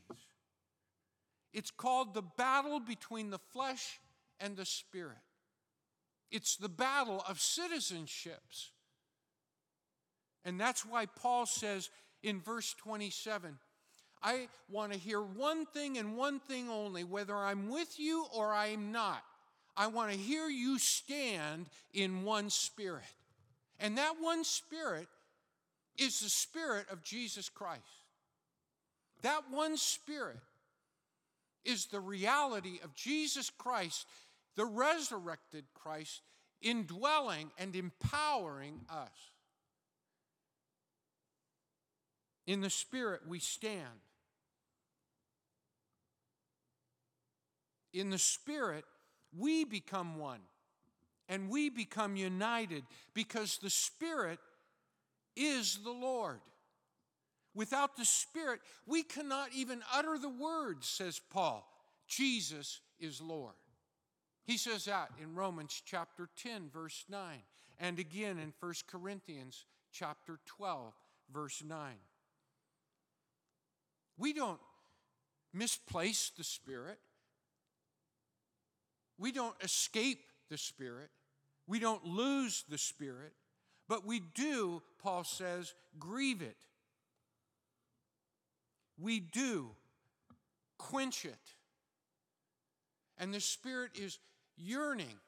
It's 1.53 1.71
called 1.71 2.13
the 2.13 2.21
battle 2.21 2.79
between 2.79 3.29
the 3.29 3.39
flesh 3.39 3.99
and 4.39 4.55
the 4.55 4.65
spirit. 4.65 5.17
It's 6.29 6.55
the 6.57 6.69
battle 6.69 7.23
of 7.27 7.37
citizenships. 7.37 8.69
And 10.45 10.59
that's 10.59 10.85
why 10.85 11.05
Paul 11.05 11.45
says 11.45 11.89
in 12.23 12.41
verse 12.41 12.73
27 12.75 13.57
I 14.23 14.47
want 14.69 14.93
to 14.93 14.99
hear 14.99 15.21
one 15.21 15.65
thing 15.67 15.97
and 15.97 16.17
one 16.17 16.39
thing 16.39 16.69
only, 16.69 17.03
whether 17.03 17.35
I'm 17.35 17.69
with 17.69 17.99
you 17.99 18.25
or 18.33 18.53
I'm 18.53 18.91
not. 18.91 19.23
I 19.75 19.87
want 19.87 20.11
to 20.11 20.17
hear 20.17 20.47
you 20.47 20.79
stand 20.79 21.67
in 21.93 22.23
one 22.23 22.49
spirit. 22.49 23.03
And 23.79 23.97
that 23.99 24.15
one 24.19 24.43
spirit 24.43 25.07
is 25.97 26.19
the 26.19 26.29
spirit 26.29 26.87
of 26.91 27.03
Jesus 27.03 27.49
Christ. 27.49 27.81
That 29.23 29.43
one 29.51 29.77
spirit 29.77 30.37
is 31.65 31.87
the 31.87 31.99
reality 31.99 32.79
of 32.83 32.95
Jesus 32.95 33.49
Christ, 33.49 34.05
the 34.55 34.65
resurrected 34.65 35.65
Christ, 35.73 36.21
indwelling 36.61 37.51
and 37.57 37.75
empowering 37.75 38.81
us. 38.89 39.31
In 42.47 42.61
the 42.61 42.69
Spirit, 42.69 43.21
we 43.27 43.39
stand. 43.39 43.99
In 47.93 48.09
the 48.09 48.17
Spirit, 48.17 48.85
we 49.37 49.65
become 49.65 50.17
one 50.17 50.39
and 51.27 51.49
we 51.49 51.69
become 51.69 52.15
united 52.15 52.83
because 53.13 53.57
the 53.57 53.69
Spirit 53.69 54.39
is 55.37 55.79
the 55.83 55.91
Lord. 55.91 56.39
Without 57.53 57.95
the 57.95 58.05
Spirit, 58.05 58.59
we 58.85 59.03
cannot 59.03 59.49
even 59.53 59.81
utter 59.93 60.17
the 60.17 60.29
words, 60.29 60.87
says 60.87 61.19
Paul. 61.31 61.67
Jesus 62.07 62.81
is 62.99 63.21
Lord. 63.21 63.55
He 64.45 64.57
says 64.57 64.85
that 64.85 65.09
in 65.21 65.35
Romans 65.35 65.81
chapter 65.85 66.29
10, 66.41 66.69
verse 66.71 67.05
9, 67.09 67.19
and 67.79 67.99
again 67.99 68.39
in 68.39 68.53
1 68.59 68.73
Corinthians 68.87 69.65
chapter 69.91 70.39
12, 70.45 70.93
verse 71.33 71.63
9. 71.65 71.93
We 74.17 74.33
don't 74.33 74.59
misplace 75.53 76.31
the 76.37 76.43
Spirit, 76.43 76.99
we 79.17 79.31
don't 79.31 79.55
escape 79.61 80.19
the 80.49 80.57
Spirit. 80.57 81.09
We 81.67 81.79
don't 81.79 82.05
lose 82.05 82.63
the 82.69 82.77
Spirit, 82.77 83.33
but 83.87 84.05
we 84.05 84.19
do, 84.19 84.81
Paul 85.01 85.23
says, 85.23 85.73
grieve 85.99 86.41
it. 86.41 86.57
We 88.99 89.19
do 89.19 89.69
quench 90.77 91.25
it. 91.25 91.35
And 93.17 93.33
the 93.33 93.39
Spirit 93.39 93.91
is 93.99 94.19
yearning 94.57 95.19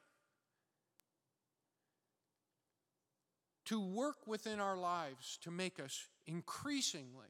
to 3.66 3.80
work 3.80 4.26
within 4.26 4.60
our 4.60 4.76
lives 4.76 5.38
to 5.42 5.50
make 5.50 5.78
us 5.78 6.08
increasingly 6.26 7.28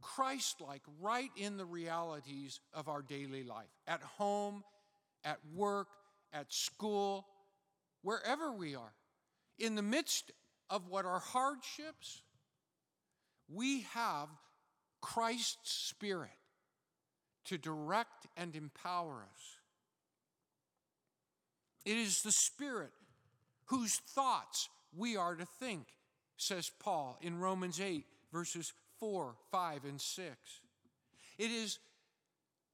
Christ 0.00 0.60
like 0.60 0.82
right 1.00 1.30
in 1.36 1.56
the 1.56 1.64
realities 1.64 2.60
of 2.72 2.88
our 2.88 3.02
daily 3.02 3.42
life 3.42 3.68
at 3.86 4.02
home, 4.02 4.64
at 5.24 5.38
work, 5.54 5.88
at 6.32 6.52
school, 6.52 7.26
wherever 8.02 8.52
we 8.52 8.74
are. 8.74 8.92
In 9.58 9.74
the 9.74 9.82
midst 9.82 10.32
of 10.70 10.88
what 10.88 11.04
are 11.04 11.18
hardships, 11.18 12.22
we 13.52 13.82
have 13.92 14.28
Christ's 15.00 15.88
Spirit 15.88 16.30
to 17.46 17.58
direct 17.58 18.26
and 18.36 18.54
empower 18.54 19.24
us. 19.32 19.56
It 21.84 21.96
is 21.96 22.20
the 22.22 22.32
Spirit 22.32 22.92
whose 23.66 23.94
thoughts 24.14 24.68
we 24.96 25.16
are 25.16 25.34
to 25.34 25.46
think, 25.58 25.86
says 26.36 26.70
Paul 26.78 27.18
in 27.20 27.38
Romans 27.38 27.80
8, 27.80 28.04
verses 28.32 28.72
4, 28.98 29.34
5, 29.50 29.84
and 29.84 30.00
6. 30.00 30.36
It 31.38 31.50
is 31.50 31.78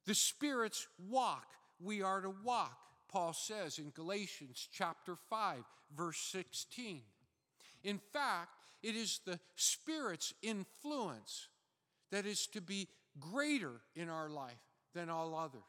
the 0.07 0.15
Spirit's 0.15 0.87
walk 1.09 1.47
we 1.81 2.03
are 2.03 2.21
to 2.21 2.33
walk, 2.45 2.79
Paul 3.09 3.33
says 3.33 3.79
in 3.79 3.91
Galatians 3.91 4.69
chapter 4.73 5.17
5, 5.29 5.59
verse 5.97 6.19
16. 6.33 7.03
In 7.87 8.01
fact, 8.13 8.67
it 8.83 8.97
is 8.97 9.21
the 9.25 9.39
Spirit's 9.55 10.35
influence 10.43 11.47
that 12.11 12.27
is 12.27 12.49
to 12.49 12.61
be 12.61 12.89
greater 13.21 13.81
in 13.95 14.09
our 14.09 14.29
life 14.29 14.59
than 14.93 15.09
all 15.09 15.37
others. 15.37 15.63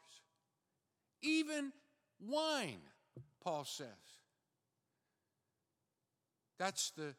Even 1.22 1.72
wine, 2.20 2.80
Paul 3.40 3.64
says. 3.64 3.86
That's 6.58 6.90
the 6.90 7.14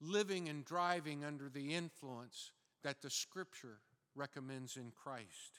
living 0.00 0.48
and 0.48 0.64
driving 0.64 1.24
under 1.24 1.48
the 1.48 1.74
influence 1.74 2.52
that 2.84 3.02
the 3.02 3.10
scripture 3.10 3.78
recommends 4.14 4.76
in 4.76 4.92
Christ. 4.92 5.58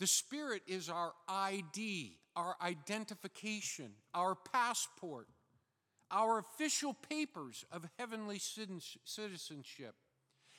The 0.00 0.06
Spirit 0.06 0.62
is 0.66 0.88
our 0.88 1.12
ID, 1.28 2.16
our 2.34 2.56
identification, 2.62 3.92
our 4.14 4.34
passport, 4.34 5.28
our 6.10 6.38
official 6.38 6.94
papers 6.94 7.64
of 7.72 7.88
heavenly 7.98 8.38
citizenship. 8.38 9.94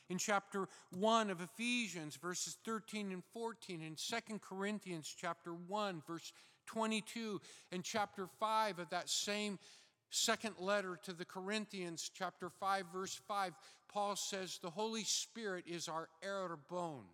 In 0.10 0.18
chapter 0.18 0.68
1 0.92 1.30
of 1.32 1.42
Ephesians, 1.42 2.16
verses 2.16 2.58
13 2.64 3.12
and 3.12 3.24
14, 3.34 3.82
in 3.82 3.96
2 3.96 4.40
Corinthians, 4.40 5.14
chapter 5.20 5.52
1, 5.54 6.04
verse 6.06 6.32
22, 6.68 7.42
and 7.72 7.84
chapter 7.84 8.28
5 8.40 8.80
of 8.80 8.90
that 8.92 9.10
same 9.10 9.58
second 10.12 10.56
letter 10.60 11.00
to 11.04 11.14
the 11.14 11.26
Corinthians, 11.26 12.12
chapter 12.14 12.50
5, 12.50 12.86
verse 12.94 13.20
5, 13.28 13.54
Paul 13.92 14.16
says, 14.16 14.60
The 14.62 14.70
Holy 14.70 15.04
Spirit 15.04 15.66
is 15.68 15.88
our 15.88 16.10
bone, 16.70 17.06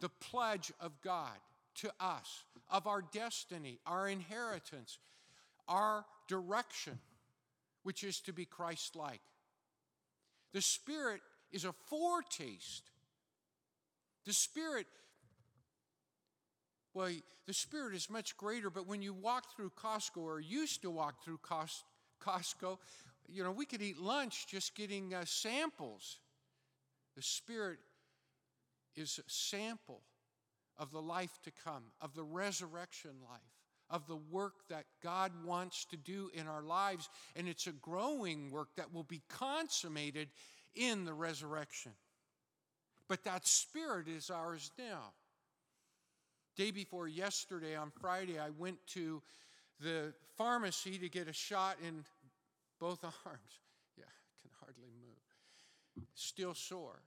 the 0.00 0.08
pledge 0.08 0.72
of 0.80 1.00
God 1.02 1.36
to 1.76 1.90
us, 1.98 2.44
of 2.68 2.86
our 2.86 3.02
destiny, 3.02 3.78
our 3.86 4.08
inheritance, 4.08 4.98
our 5.68 6.04
direction, 6.28 6.98
which 7.82 8.04
is 8.04 8.20
to 8.20 8.32
be 8.32 8.44
Christ 8.44 8.96
like. 8.96 9.20
The 10.52 10.60
Spirit 10.60 11.20
is 11.52 11.64
a 11.64 11.72
foretaste. 11.88 12.90
The 14.26 14.32
Spirit, 14.32 14.86
well, 16.94 17.10
the 17.46 17.54
Spirit 17.54 17.94
is 17.94 18.10
much 18.10 18.36
greater, 18.36 18.70
but 18.70 18.86
when 18.86 19.02
you 19.02 19.12
walk 19.12 19.56
through 19.56 19.70
Costco 19.70 20.18
or 20.18 20.40
used 20.40 20.82
to 20.82 20.90
walk 20.90 21.24
through 21.24 21.38
Costco, 21.38 22.78
you 23.28 23.42
know, 23.42 23.52
we 23.52 23.66
could 23.66 23.82
eat 23.82 23.98
lunch 23.98 24.46
just 24.46 24.74
getting 24.74 25.14
uh, 25.14 25.24
samples. 25.24 26.18
The 27.16 27.22
Spirit 27.22 27.78
is 28.96 29.18
a 29.18 29.30
sample 29.30 30.02
of 30.78 30.90
the 30.90 31.00
life 31.00 31.38
to 31.44 31.52
come, 31.64 31.84
of 32.00 32.14
the 32.14 32.24
resurrection 32.24 33.12
life, 33.28 33.40
of 33.90 34.06
the 34.06 34.16
work 34.16 34.54
that 34.68 34.84
God 35.02 35.32
wants 35.44 35.84
to 35.86 35.96
do 35.96 36.30
in 36.34 36.46
our 36.46 36.62
lives. 36.62 37.08
And 37.36 37.48
it's 37.48 37.66
a 37.66 37.72
growing 37.72 38.50
work 38.50 38.68
that 38.76 38.94
will 38.94 39.04
be 39.04 39.20
consummated 39.28 40.28
in 40.74 41.04
the 41.04 41.12
resurrection. 41.12 41.92
But 43.08 43.24
that 43.24 43.46
Spirit 43.46 44.06
is 44.06 44.30
ours 44.30 44.70
now. 44.78 45.12
Day 46.56 46.70
before 46.70 47.08
yesterday, 47.08 47.74
on 47.74 47.90
Friday, 48.00 48.38
I 48.38 48.50
went 48.50 48.78
to 48.88 49.22
the 49.80 50.12
pharmacy 50.36 50.98
to 50.98 51.08
get 51.08 51.26
a 51.26 51.32
shot 51.32 51.76
in 51.86 52.04
both 52.78 53.02
arms. 53.26 53.58
Yeah, 53.96 54.04
I 54.04 54.34
can 54.42 54.50
hardly 54.60 54.90
move. 55.00 56.06
Still 56.14 56.54
sore. 56.54 57.02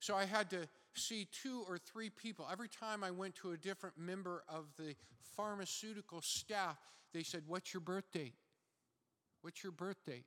So 0.00 0.16
I 0.16 0.24
had 0.24 0.50
to 0.50 0.68
see 0.94 1.26
two 1.42 1.64
or 1.68 1.78
three 1.78 2.10
people. 2.10 2.46
Every 2.50 2.68
time 2.68 3.02
I 3.02 3.10
went 3.10 3.34
to 3.36 3.52
a 3.52 3.56
different 3.56 3.98
member 3.98 4.42
of 4.48 4.66
the 4.76 4.94
pharmaceutical 5.36 6.20
staff, 6.22 6.76
they 7.12 7.22
said, 7.22 7.42
What's 7.46 7.72
your 7.72 7.80
birth 7.80 8.10
date? 8.12 8.34
What's 9.42 9.62
your 9.62 9.72
birth 9.72 10.04
date? 10.06 10.26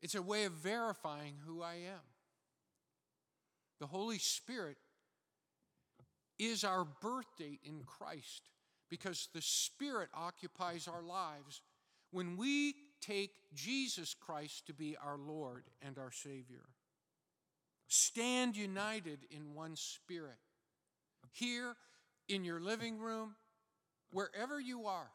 It's 0.00 0.14
a 0.14 0.22
way 0.22 0.44
of 0.44 0.52
verifying 0.52 1.34
who 1.46 1.62
I 1.62 1.74
am. 1.74 2.06
The 3.80 3.86
Holy 3.86 4.18
Spirit 4.18 4.76
is 6.38 6.62
our 6.64 6.84
birth 6.84 7.26
date 7.36 7.60
in 7.64 7.82
Christ 7.84 8.48
because 8.88 9.28
the 9.34 9.42
Spirit 9.42 10.08
occupies 10.14 10.88
our 10.88 11.02
lives 11.02 11.62
when 12.10 12.36
we 12.36 12.74
take 13.00 13.32
Jesus 13.54 14.14
Christ 14.14 14.66
to 14.66 14.74
be 14.74 14.96
our 15.04 15.18
Lord 15.18 15.64
and 15.82 15.98
our 15.98 16.12
Savior. 16.12 16.64
Stand 17.88 18.56
united 18.56 19.18
in 19.30 19.54
one 19.54 19.74
spirit. 19.74 20.36
Here, 21.32 21.74
in 22.28 22.44
your 22.44 22.60
living 22.60 22.98
room, 22.98 23.34
wherever 24.12 24.60
you 24.60 24.86
are, 24.86 25.10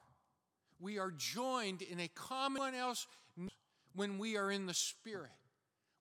we 0.79 0.97
are 0.97 1.11
joined 1.11 1.81
in 1.81 1.99
a 1.99 2.07
common 2.09 2.73
else 2.73 3.07
when 3.95 4.17
we 4.17 4.37
are 4.37 4.51
in 4.51 4.65
the 4.65 4.73
Spirit. 4.73 5.31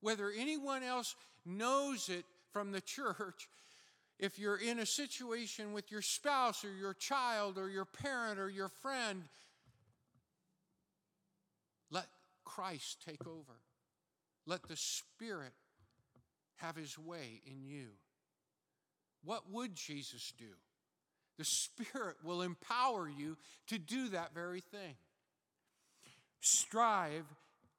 Whether 0.01 0.33
anyone 0.37 0.83
else 0.83 1.15
knows 1.45 2.09
it 2.09 2.25
from 2.53 2.73
the 2.73 2.81
church, 2.81 3.49
if 4.19 4.39
you're 4.39 4.57
in 4.57 4.79
a 4.79 4.87
situation 4.87 5.73
with 5.73 5.91
your 5.93 6.03
spouse 6.03 6.65
or 6.65 6.73
your 6.73 6.95
child 6.95 7.59
or 7.59 7.69
your 7.69 7.85
parent 7.85 8.39
or 8.39 8.49
your 8.49 8.69
friend, 8.69 9.25
let 11.91 12.07
Christ 12.45 13.03
take 13.07 13.27
over. 13.27 13.61
Let 14.47 14.63
the 14.69 14.77
Spirit 14.77 15.53
have 16.63 16.77
his 16.77 16.99
way 16.99 17.43
in 17.47 17.63
you. 17.65 17.89
What 19.25 19.51
would 19.51 19.75
Jesus 19.75 20.33
do? 20.39 20.55
The 21.39 21.45
Spirit 21.45 22.17
will 22.25 22.43
empower 22.43 23.09
you 23.09 23.37
to 23.69 23.79
do 23.79 24.09
that 24.09 24.35
very 24.35 24.61
thing. 24.61 24.95
Strive 26.41 27.25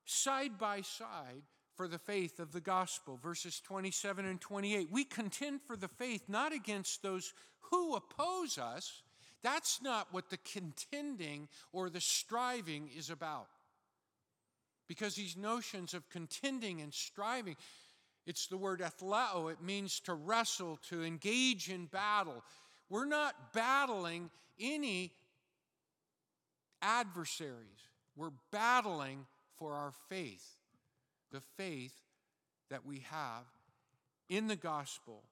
side 0.05 0.57
by 0.57 0.81
side 0.81 1.43
for 1.75 1.87
the 1.87 1.97
faith 1.97 2.39
of 2.39 2.51
the 2.51 2.61
gospel. 2.61 3.19
Verses 3.21 3.59
27 3.59 4.25
and 4.25 4.39
28. 4.39 4.89
We 4.91 5.03
contend 5.03 5.61
for 5.65 5.75
the 5.75 5.87
faith 5.87 6.23
not 6.27 6.53
against 6.53 7.01
those 7.01 7.33
who 7.71 7.95
oppose 7.95 8.57
us. 8.57 9.01
That's 9.41 9.81
not 9.81 10.07
what 10.11 10.29
the 10.29 10.37
contending 10.37 11.49
or 11.71 11.89
the 11.89 12.01
striving 12.01 12.89
is 12.95 13.09
about. 13.09 13.47
Because 14.87 15.15
these 15.15 15.35
notions 15.35 15.93
of 15.93 16.09
contending 16.09 16.81
and 16.81 16.93
striving, 16.93 17.55
it's 18.25 18.47
the 18.47 18.57
word 18.57 18.81
athleo. 18.81 19.51
It 19.51 19.61
means 19.61 19.99
to 20.01 20.13
wrestle, 20.13 20.79
to 20.89 21.03
engage 21.03 21.69
in 21.69 21.87
battle. 21.87 22.43
We're 22.89 23.05
not 23.05 23.53
battling 23.53 24.29
any 24.59 25.11
adversaries. 26.81 27.89
We're 28.15 28.31
battling 28.51 29.25
for 29.57 29.73
our 29.73 29.91
faith, 30.09 30.57
the 31.31 31.41
faith 31.57 31.93
that 32.69 32.85
we 32.85 32.99
have 33.09 33.45
in 34.29 34.47
the 34.47 34.55
gospel, 34.55 35.23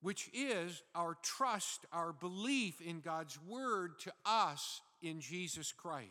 which 0.00 0.30
is 0.32 0.82
our 0.94 1.16
trust, 1.22 1.86
our 1.92 2.12
belief 2.12 2.80
in 2.80 3.00
God's 3.00 3.38
word 3.46 3.98
to 4.00 4.12
us 4.24 4.80
in 5.00 5.20
Jesus 5.20 5.72
Christ. 5.72 6.08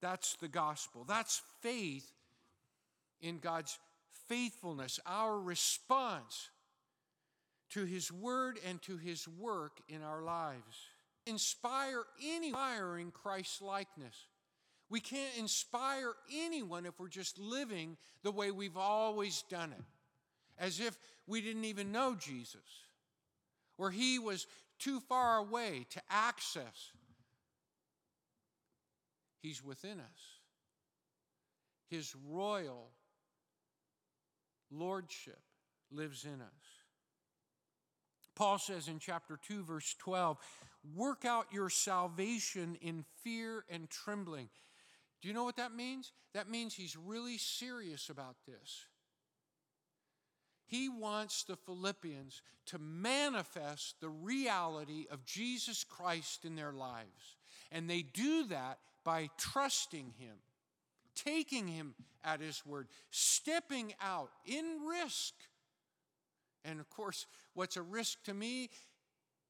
That's 0.00 0.36
the 0.36 0.48
gospel. 0.48 1.04
That's 1.06 1.42
faith 1.60 2.10
in 3.20 3.38
God's 3.38 3.78
faithfulness, 4.28 5.00
our 5.06 5.38
response 5.38 6.50
to 7.70 7.84
His 7.84 8.12
Word 8.12 8.58
and 8.66 8.80
to 8.82 8.96
His 8.96 9.26
work 9.26 9.80
in 9.88 10.02
our 10.02 10.22
lives. 10.22 10.76
Inspire 11.26 12.04
any 12.24 12.52
in 13.12 13.60
likeness. 13.60 14.14
We 14.88 15.00
can't 15.00 15.36
inspire 15.36 16.12
anyone 16.32 16.86
if 16.86 17.00
we're 17.00 17.08
just 17.08 17.38
living 17.38 17.96
the 18.22 18.30
way 18.30 18.52
we've 18.52 18.76
always 18.76 19.42
done 19.50 19.72
it, 19.72 19.84
as 20.58 20.78
if 20.78 20.96
we 21.26 21.40
didn't 21.40 21.64
even 21.64 21.90
know 21.90 22.14
Jesus, 22.14 22.60
or 23.78 23.90
He 23.90 24.18
was 24.18 24.46
too 24.78 25.00
far 25.00 25.38
away 25.38 25.86
to 25.90 26.00
access. 26.08 26.92
He's 29.42 29.64
within 29.64 29.98
us. 29.98 30.20
His 31.88 32.14
royal 32.28 32.90
lordship 34.70 35.40
lives 35.90 36.24
in 36.24 36.40
us. 36.40 36.76
Paul 38.34 38.58
says 38.58 38.88
in 38.88 38.98
chapter 38.98 39.38
2, 39.48 39.64
verse 39.64 39.94
12, 39.98 40.36
work 40.94 41.24
out 41.24 41.46
your 41.52 41.70
salvation 41.70 42.76
in 42.82 43.04
fear 43.22 43.64
and 43.70 43.88
trembling. 43.88 44.48
Do 45.22 45.28
you 45.28 45.34
know 45.34 45.44
what 45.44 45.56
that 45.56 45.74
means? 45.74 46.12
That 46.34 46.50
means 46.50 46.74
he's 46.74 46.96
really 46.96 47.38
serious 47.38 48.10
about 48.10 48.36
this. 48.46 48.84
He 50.66 50.88
wants 50.88 51.44
the 51.44 51.56
Philippians 51.56 52.42
to 52.66 52.78
manifest 52.78 54.00
the 54.00 54.08
reality 54.08 55.06
of 55.10 55.24
Jesus 55.24 55.84
Christ 55.84 56.44
in 56.44 56.56
their 56.56 56.72
lives. 56.72 57.36
And 57.72 57.88
they 57.88 58.02
do 58.02 58.46
that 58.48 58.78
by 59.04 59.30
trusting 59.38 60.12
him 60.18 60.36
taking 61.16 61.66
him 61.66 61.94
at 62.24 62.40
his 62.40 62.64
word, 62.66 62.88
stepping 63.10 63.94
out 64.00 64.30
in 64.44 64.64
risk. 64.88 65.34
And 66.64 66.80
of 66.80 66.88
course, 66.90 67.26
what's 67.54 67.76
a 67.76 67.82
risk 67.82 68.22
to 68.24 68.34
me 68.34 68.70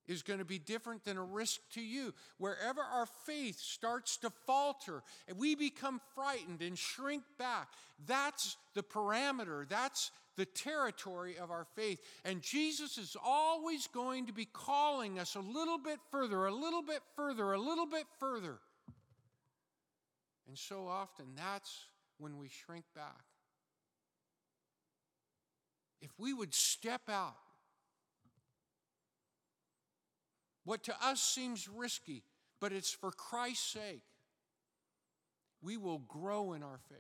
is 0.06 0.22
going 0.22 0.38
to 0.38 0.44
be 0.44 0.58
different 0.58 1.04
than 1.04 1.16
a 1.16 1.22
risk 1.22 1.60
to 1.72 1.80
you. 1.80 2.14
Wherever 2.38 2.80
our 2.80 3.06
faith 3.06 3.58
starts 3.58 4.16
to 4.18 4.30
falter 4.46 5.02
and 5.26 5.36
we 5.36 5.54
become 5.54 6.00
frightened 6.14 6.62
and 6.62 6.78
shrink 6.78 7.22
back, 7.38 7.68
that's 8.06 8.56
the 8.74 8.82
parameter, 8.82 9.68
that's 9.68 10.10
the 10.36 10.44
territory 10.44 11.36
of 11.38 11.50
our 11.50 11.66
faith. 11.74 12.00
And 12.24 12.42
Jesus 12.42 12.98
is 12.98 13.16
always 13.24 13.86
going 13.88 14.26
to 14.26 14.32
be 14.32 14.44
calling 14.44 15.18
us 15.18 15.34
a 15.34 15.40
little 15.40 15.78
bit 15.78 15.98
further, 16.10 16.46
a 16.46 16.54
little 16.54 16.82
bit 16.82 17.00
further, 17.16 17.52
a 17.52 17.58
little 17.58 17.86
bit 17.86 18.04
further. 18.20 18.58
And 20.48 20.56
so 20.56 20.86
often, 20.86 21.26
that's 21.36 21.86
when 22.18 22.38
we 22.38 22.48
shrink 22.48 22.84
back. 22.94 23.24
If 26.00 26.10
we 26.18 26.32
would 26.32 26.54
step 26.54 27.02
out, 27.08 27.34
what 30.64 30.82
to 30.84 30.94
us 31.04 31.20
seems 31.20 31.68
risky, 31.68 32.22
but 32.60 32.72
it's 32.72 32.90
for 32.90 33.10
Christ's 33.10 33.72
sake, 33.72 34.02
we 35.62 35.76
will 35.76 35.98
grow 35.98 36.52
in 36.52 36.62
our 36.62 36.78
faith. 36.88 36.98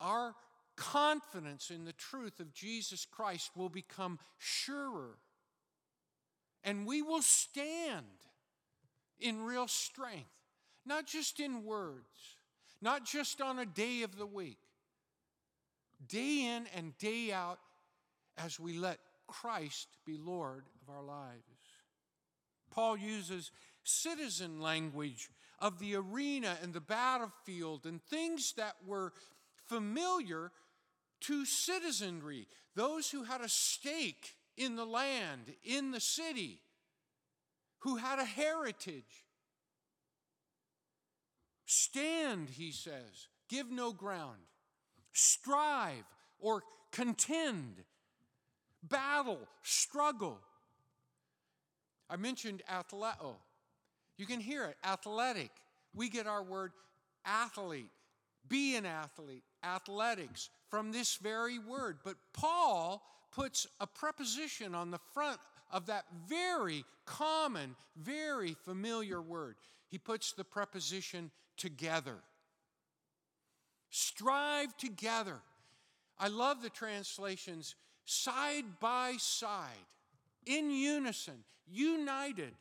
Our 0.00 0.34
confidence 0.76 1.70
in 1.70 1.84
the 1.84 1.92
truth 1.92 2.40
of 2.40 2.52
Jesus 2.52 3.04
Christ 3.04 3.50
will 3.56 3.68
become 3.68 4.18
surer, 4.38 5.18
and 6.62 6.86
we 6.86 7.02
will 7.02 7.22
stand 7.22 8.06
in 9.18 9.42
real 9.42 9.66
strength, 9.66 10.30
not 10.88 11.06
just 11.06 11.38
in 11.38 11.64
words, 11.64 12.36
not 12.80 13.04
just 13.04 13.40
on 13.40 13.58
a 13.58 13.66
day 13.66 14.02
of 14.02 14.16
the 14.16 14.26
week, 14.26 14.58
day 16.08 16.46
in 16.46 16.66
and 16.74 16.96
day 16.98 17.30
out 17.32 17.58
as 18.36 18.58
we 18.58 18.78
let 18.78 18.98
Christ 19.26 19.88
be 20.06 20.16
Lord 20.16 20.64
of 20.82 20.94
our 20.94 21.02
lives. 21.02 21.42
Paul 22.70 22.96
uses 22.96 23.50
citizen 23.84 24.60
language 24.60 25.28
of 25.58 25.78
the 25.78 25.96
arena 25.96 26.56
and 26.62 26.72
the 26.72 26.80
battlefield 26.80 27.84
and 27.84 28.02
things 28.02 28.54
that 28.56 28.76
were 28.86 29.12
familiar 29.66 30.52
to 31.20 31.44
citizenry, 31.44 32.46
those 32.74 33.10
who 33.10 33.24
had 33.24 33.40
a 33.40 33.48
stake 33.48 34.36
in 34.56 34.76
the 34.76 34.86
land, 34.86 35.54
in 35.64 35.90
the 35.90 36.00
city, 36.00 36.60
who 37.80 37.96
had 37.96 38.18
a 38.18 38.24
heritage. 38.24 39.24
Stand, 42.28 42.50
he 42.50 42.72
says, 42.72 43.28
give 43.48 43.70
no 43.70 43.92
ground, 43.92 44.38
strive 45.12 46.04
or 46.38 46.62
contend, 46.92 47.84
battle, 48.82 49.40
struggle. 49.62 50.38
I 52.10 52.16
mentioned 52.16 52.62
athleo. 52.70 53.36
You 54.16 54.26
can 54.26 54.40
hear 54.40 54.64
it, 54.64 54.76
athletic. 54.84 55.50
We 55.94 56.08
get 56.08 56.26
our 56.26 56.42
word 56.42 56.72
athlete, 57.24 57.90
be 58.48 58.76
an 58.76 58.86
athlete, 58.86 59.44
athletics 59.64 60.50
from 60.70 60.92
this 60.92 61.16
very 61.16 61.58
word. 61.58 61.98
But 62.04 62.16
Paul 62.32 63.02
puts 63.32 63.66
a 63.80 63.86
preposition 63.86 64.74
on 64.74 64.90
the 64.90 65.00
front 65.14 65.38
of 65.70 65.86
that 65.86 66.04
very 66.28 66.84
common, 67.06 67.74
very 67.96 68.54
familiar 68.64 69.20
word. 69.22 69.56
He 69.88 69.98
puts 69.98 70.32
the 70.32 70.44
preposition 70.44 71.30
together. 71.58 72.16
Strive 73.90 74.76
together. 74.76 75.36
I 76.18 76.28
love 76.28 76.62
the 76.62 76.70
translations 76.70 77.74
side 78.04 78.64
by 78.80 79.14
side, 79.18 79.86
in 80.46 80.70
unison, 80.70 81.44
united. 81.70 82.54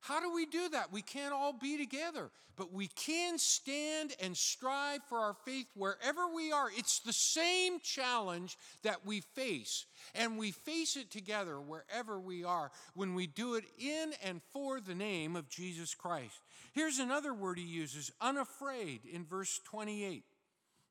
How 0.00 0.20
do 0.20 0.32
we 0.32 0.46
do 0.46 0.68
that? 0.70 0.92
We 0.92 1.02
can't 1.02 1.32
all 1.32 1.52
be 1.52 1.76
together, 1.76 2.30
but 2.56 2.72
we 2.72 2.86
can 2.88 3.38
stand 3.38 4.14
and 4.20 4.36
strive 4.36 5.00
for 5.08 5.18
our 5.18 5.34
faith 5.44 5.66
wherever 5.74 6.28
we 6.34 6.52
are. 6.52 6.68
It's 6.76 7.00
the 7.00 7.12
same 7.12 7.80
challenge 7.80 8.56
that 8.82 9.04
we 9.04 9.20
face, 9.20 9.86
and 10.14 10.38
we 10.38 10.52
face 10.52 10.96
it 10.96 11.10
together 11.10 11.60
wherever 11.60 12.18
we 12.18 12.44
are 12.44 12.70
when 12.94 13.14
we 13.14 13.26
do 13.26 13.54
it 13.54 13.64
in 13.78 14.12
and 14.22 14.40
for 14.52 14.80
the 14.80 14.94
name 14.94 15.36
of 15.36 15.48
Jesus 15.48 15.94
Christ. 15.94 16.40
Here's 16.78 17.00
another 17.00 17.34
word 17.34 17.58
he 17.58 17.64
uses 17.64 18.12
unafraid 18.20 19.00
in 19.12 19.24
verse 19.24 19.60
28. 19.64 20.22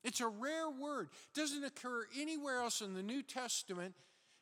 It's 0.04 0.20
a 0.20 0.28
rare 0.28 0.70
word, 0.70 1.08
doesn't 1.34 1.64
occur 1.64 2.06
anywhere 2.20 2.60
else 2.60 2.82
in 2.82 2.94
the 2.94 3.02
New 3.02 3.24
Testament, 3.24 3.96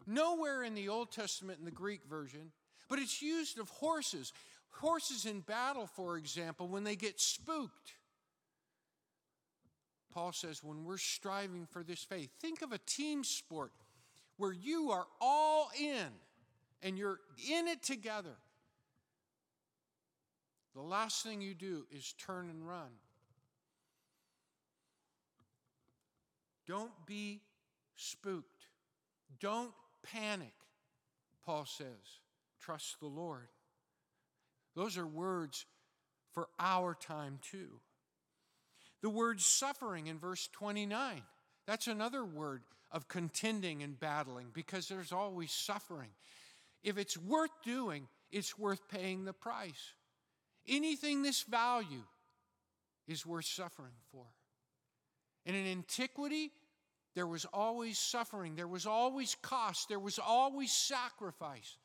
nowhere 0.07 0.63
in 0.63 0.73
the 0.73 0.89
Old 0.89 1.11
Testament 1.11 1.59
in 1.59 1.65
the 1.65 1.69
Greek 1.69 2.01
version, 2.09 2.51
but 2.89 2.97
it's 2.97 3.21
used 3.21 3.59
of 3.59 3.69
horses. 3.69 4.33
Horses 4.71 5.27
in 5.27 5.41
battle, 5.41 5.85
for 5.85 6.17
example, 6.17 6.67
when 6.67 6.83
they 6.83 6.95
get 6.95 7.19
spooked. 7.19 7.93
Paul 10.11 10.31
says, 10.31 10.63
when 10.63 10.83
we're 10.83 10.97
striving 10.97 11.67
for 11.69 11.83
this 11.83 12.03
faith, 12.03 12.31
think 12.41 12.63
of 12.63 12.71
a 12.71 12.79
team 12.87 13.23
sport 13.23 13.71
where 14.37 14.51
you 14.51 14.89
are 14.89 15.05
all 15.21 15.69
in 15.79 16.07
and 16.81 16.97
you're 16.97 17.19
in 17.47 17.67
it 17.67 17.83
together. 17.83 18.35
The 20.75 20.81
last 20.81 21.23
thing 21.23 21.41
you 21.41 21.53
do 21.53 21.85
is 21.89 22.13
turn 22.19 22.49
and 22.49 22.67
run. 22.67 22.91
Don't 26.67 26.91
be 27.05 27.41
spooked. 27.95 28.67
Don't 29.39 29.71
panic, 30.03 30.53
Paul 31.45 31.65
says. 31.65 32.19
Trust 32.59 32.99
the 32.99 33.07
Lord. 33.07 33.47
Those 34.75 34.97
are 34.97 35.07
words 35.07 35.65
for 36.33 36.49
our 36.59 36.93
time 36.93 37.39
too. 37.41 37.79
The 39.01 39.09
word 39.09 39.39
suffering 39.39 40.07
in 40.07 40.19
verse 40.19 40.49
29, 40.51 41.21
that's 41.65 41.87
another 41.87 42.25
word 42.25 42.63
of 42.91 43.07
contending 43.07 43.83
and 43.83 43.99
battling 43.99 44.47
because 44.51 44.89
there's 44.89 45.11
always 45.11 45.51
suffering. 45.51 46.09
If 46.83 46.97
it's 46.97 47.17
worth 47.17 47.51
doing, 47.63 48.07
it's 48.31 48.57
worth 48.57 48.87
paying 48.89 49.23
the 49.23 49.33
price. 49.33 49.93
Anything 50.67 51.21
this 51.21 51.43
value 51.43 52.03
is 53.07 53.25
worth 53.25 53.45
suffering 53.45 53.93
for. 54.11 54.25
And 55.45 55.55
in 55.55 55.67
antiquity, 55.67 56.51
there 57.13 57.27
was 57.27 57.45
always 57.53 57.97
suffering, 57.97 58.55
there 58.55 58.67
was 58.67 58.85
always 58.85 59.35
cost, 59.41 59.89
there 59.89 59.99
was 59.99 60.19
always 60.19 60.71
sacrifice. 60.71 61.77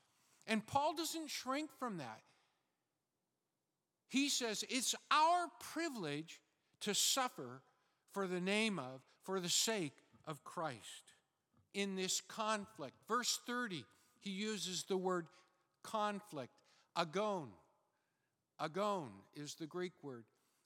And 0.46 0.66
Paul 0.66 0.94
doesn't 0.94 1.30
shrink 1.30 1.70
from 1.78 1.98
that. 1.98 2.22
He 4.08 4.28
says 4.28 4.64
it's 4.68 4.94
our 5.10 5.46
privilege 5.72 6.40
to 6.80 6.94
suffer 6.94 7.62
for 8.12 8.26
the 8.26 8.40
name 8.40 8.78
of, 8.78 9.02
for 9.22 9.38
the 9.38 9.48
sake 9.48 9.94
of 10.26 10.42
Christ 10.42 11.14
in 11.74 11.94
this 11.94 12.20
conflict. 12.20 12.94
Verse 13.06 13.38
30, 13.46 13.84
he 14.18 14.30
uses 14.30 14.84
the 14.84 14.96
word 14.96 15.26
conflict, 15.84 16.52
agon. 16.96 17.50
Agon 18.60 19.08
is 19.34 19.54
the 19.54 19.66
Greek 19.66 19.92
word. 20.02 20.24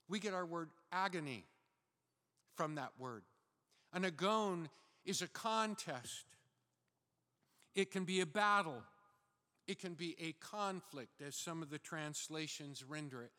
We 0.08 0.18
get 0.18 0.34
our 0.34 0.46
word 0.46 0.70
agony 0.92 1.44
from 2.56 2.74
that 2.74 2.90
word. 2.98 3.22
An 3.92 4.04
agon 4.04 4.68
is 5.04 5.22
a 5.22 5.28
contest, 5.28 6.24
it 7.74 7.90
can 7.90 8.04
be 8.04 8.20
a 8.20 8.26
battle, 8.26 8.82
it 9.66 9.78
can 9.78 9.94
be 9.94 10.16
a 10.20 10.32
conflict, 10.44 11.22
as 11.26 11.34
some 11.36 11.62
of 11.62 11.70
the 11.70 11.78
translations 11.78 12.84
render 12.86 13.22
it. 13.22 13.30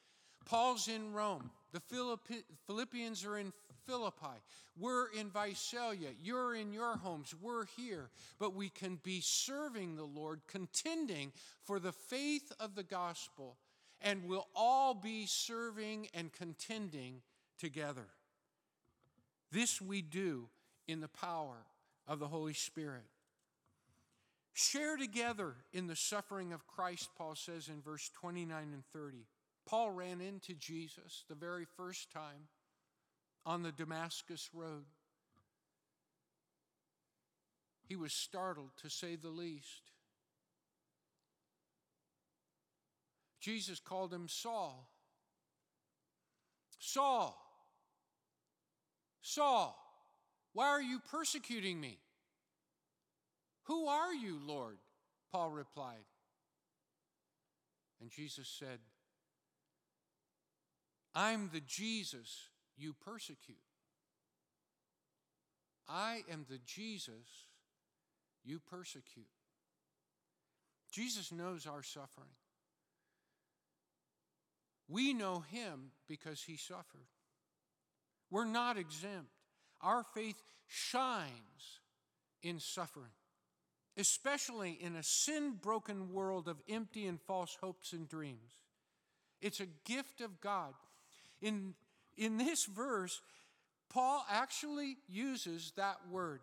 Paul's 0.46 0.88
in 0.88 1.12
Rome. 1.12 1.50
The 1.72 1.82
Philippians 2.68 3.26
are 3.26 3.38
in 3.38 3.52
Philippi. 3.88 4.38
We're 4.80 5.08
in 5.08 5.32
Visalia. 5.32 6.10
You're 6.22 6.56
in 6.56 6.72
your 6.72 6.98
homes. 6.98 7.34
We're 7.42 7.66
here. 7.78 8.10
But 8.38 8.54
we 8.54 8.70
can 8.70 9.00
be 9.02 9.22
serving 9.22 9.96
the 9.96 10.04
Lord, 10.04 10.42
contending 10.48 11.32
for 11.64 11.80
the 11.80 11.92
faith 11.92 12.52
of 12.60 12.76
the 12.76 12.84
gospel, 12.84 13.58
and 14.02 14.26
we'll 14.26 14.48
all 14.56 14.94
be 14.94 15.26
serving 15.26 16.08
and 16.14 16.32
contending 16.32 17.22
together. 17.58 18.08
This 19.52 19.82
we 19.82 20.02
do 20.02 20.50
in 20.88 21.00
the 21.00 21.08
power 21.08 21.66
of 22.08 22.20
the 22.20 22.28
Holy 22.28 22.54
Spirit. 22.54 23.06
Share 24.54 24.96
together 24.96 25.56
in 25.74 25.88
the 25.88 25.96
suffering 25.96 26.54
of 26.54 26.68
Christ, 26.68 27.10
Paul 27.18 27.36
says 27.36 27.68
in 27.68 27.82
verse 27.82 28.10
29 28.14 28.58
and 28.74 28.86
30. 28.94 29.26
Paul 29.66 29.92
ran 29.92 30.22
into 30.22 30.54
Jesus 30.54 31.26
the 31.28 31.36
very 31.36 31.66
first 31.76 32.12
time 32.12 32.48
on 33.46 33.64
the 33.64 33.72
Damascus 33.72 34.50
Road. 34.54 34.86
He 37.88 37.96
was 37.96 38.14
startled, 38.14 38.72
to 38.82 38.90
say 38.90 39.16
the 39.16 39.30
least. 39.30 39.92
Jesus 43.46 43.80
called 43.80 44.12
him 44.12 44.28
Saul. 44.28 44.90
Saul, 46.80 47.38
Saul, 49.22 49.78
why 50.54 50.66
are 50.70 50.82
you 50.82 51.00
persecuting 51.12 51.80
me? 51.80 52.00
Who 53.66 53.86
are 53.86 54.16
you, 54.16 54.40
Lord? 54.44 54.78
Paul 55.32 55.52
replied. 55.52 56.06
And 58.02 58.10
Jesus 58.10 58.48
said, 58.48 58.80
I'm 61.14 61.52
the 61.54 61.62
Jesus 61.62 62.50
you 62.76 62.96
persecute. 63.06 63.58
I 65.88 66.24
am 66.32 66.48
the 66.50 66.60
Jesus 66.66 67.46
you 68.44 68.60
persecute. 68.60 69.28
Jesus 70.92 71.32
knows 71.32 71.68
our 71.68 71.84
suffering. 71.84 72.30
We 74.88 75.14
know 75.14 75.44
him 75.52 75.92
because 76.08 76.42
he 76.44 76.58
suffered. 76.58 77.08
We're 78.30 78.46
not 78.46 78.78
exempt. 78.78 79.32
Our 79.82 80.04
faith 80.14 80.42
shines 80.68 81.80
in 82.44 82.60
suffering, 82.60 83.12
especially 83.98 84.72
in 84.72 84.96
a 84.96 85.04
sin 85.04 85.56
broken 85.62 86.12
world 86.12 86.48
of 86.48 86.58
empty 86.70 87.08
and 87.08 87.20
false 87.22 87.58
hopes 87.62 87.94
and 87.94 88.08
dreams. 88.08 88.60
It's 89.42 89.60
a 89.60 89.68
gift 89.86 90.22
of 90.22 90.42
God. 90.42 90.74
In, 91.42 91.74
in 92.18 92.38
this 92.38 92.66
verse, 92.66 93.22
Paul 93.90 94.26
actually 94.30 94.98
uses 95.08 95.72
that 95.76 95.98
word, 96.10 96.42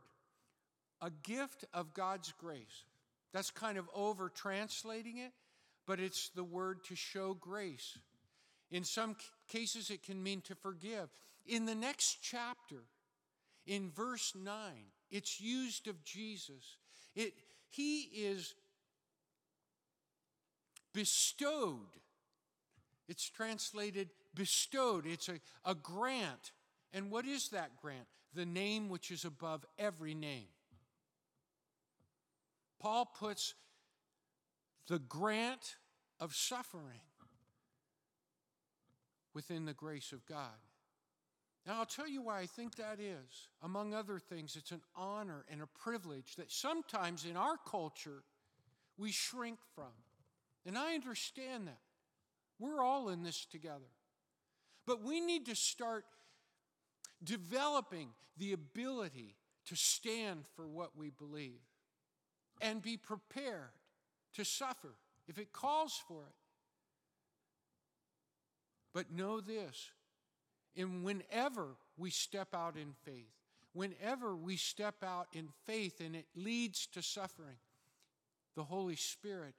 a 1.00 1.10
gift 1.10 1.64
of 1.72 1.94
God's 1.94 2.32
grace. 2.38 2.84
That's 3.32 3.50
kind 3.50 3.78
of 3.78 3.88
over 3.94 4.28
translating 4.28 5.18
it, 5.18 5.32
but 5.86 6.00
it's 6.00 6.30
the 6.30 6.44
word 6.44 6.84
to 6.84 6.94
show 6.94 7.34
grace. 7.34 7.98
In 8.72 8.84
some 8.84 9.16
cases, 9.48 9.90
it 9.90 10.02
can 10.02 10.20
mean 10.20 10.40
to 10.42 10.54
forgive. 10.54 11.10
In 11.46 11.66
the 11.66 11.74
next 11.74 12.18
chapter, 12.22 12.84
in 13.66 13.90
verse 13.90 14.32
9, 14.34 14.54
it's 15.10 15.40
used 15.40 15.86
of 15.86 16.02
Jesus. 16.02 16.78
It, 17.14 17.34
he 17.68 18.00
is 18.14 18.54
bestowed. 20.94 21.98
It's 23.08 23.28
translated 23.28 24.08
bestowed. 24.34 25.06
It's 25.06 25.28
a, 25.28 25.38
a 25.66 25.74
grant. 25.74 26.52
And 26.94 27.10
what 27.10 27.26
is 27.26 27.50
that 27.50 27.76
grant? 27.76 28.06
The 28.34 28.46
name 28.46 28.88
which 28.88 29.10
is 29.10 29.26
above 29.26 29.66
every 29.78 30.14
name. 30.14 30.48
Paul 32.80 33.04
puts 33.04 33.54
the 34.88 34.98
grant 34.98 35.76
of 36.18 36.34
suffering 36.34 37.00
within 39.34 39.64
the 39.64 39.74
grace 39.74 40.12
of 40.12 40.24
God. 40.26 40.58
Now, 41.66 41.78
I'll 41.78 41.86
tell 41.86 42.08
you 42.08 42.22
why 42.22 42.40
I 42.40 42.46
think 42.46 42.76
that 42.76 42.98
is. 42.98 43.48
Among 43.62 43.94
other 43.94 44.18
things, 44.18 44.56
it's 44.56 44.72
an 44.72 44.82
honor 44.96 45.44
and 45.48 45.62
a 45.62 45.66
privilege 45.66 46.34
that 46.36 46.50
sometimes 46.50 47.24
in 47.24 47.36
our 47.36 47.56
culture 47.56 48.24
we 48.98 49.12
shrink 49.12 49.58
from. 49.74 49.92
And 50.66 50.76
I 50.76 50.94
understand 50.94 51.68
that. 51.68 51.78
We're 52.58 52.82
all 52.82 53.08
in 53.08 53.22
this 53.22 53.44
together. 53.44 53.90
But 54.86 55.02
we 55.02 55.20
need 55.20 55.46
to 55.46 55.54
start 55.54 56.04
developing 57.22 58.10
the 58.36 58.52
ability 58.52 59.36
to 59.66 59.76
stand 59.76 60.44
for 60.56 60.66
what 60.66 60.96
we 60.96 61.10
believe 61.10 61.60
and 62.60 62.82
be 62.82 62.96
prepared 62.96 63.70
to 64.34 64.44
suffer 64.44 64.94
if 65.28 65.38
it 65.38 65.52
calls 65.52 66.00
for 66.08 66.24
it. 66.24 66.34
But 68.92 69.10
know 69.10 69.40
this 69.40 69.90
and 70.76 71.04
whenever 71.04 71.68
we 71.96 72.10
step 72.10 72.54
out 72.54 72.76
in 72.76 72.92
faith, 73.04 73.30
whenever 73.72 74.34
we 74.34 74.56
step 74.56 74.96
out 75.04 75.28
in 75.32 75.48
faith 75.66 76.00
and 76.00 76.16
it 76.16 76.26
leads 76.34 76.86
to 76.88 77.02
suffering, 77.02 77.56
the 78.54 78.64
Holy 78.64 78.96
Spirit 78.96 79.54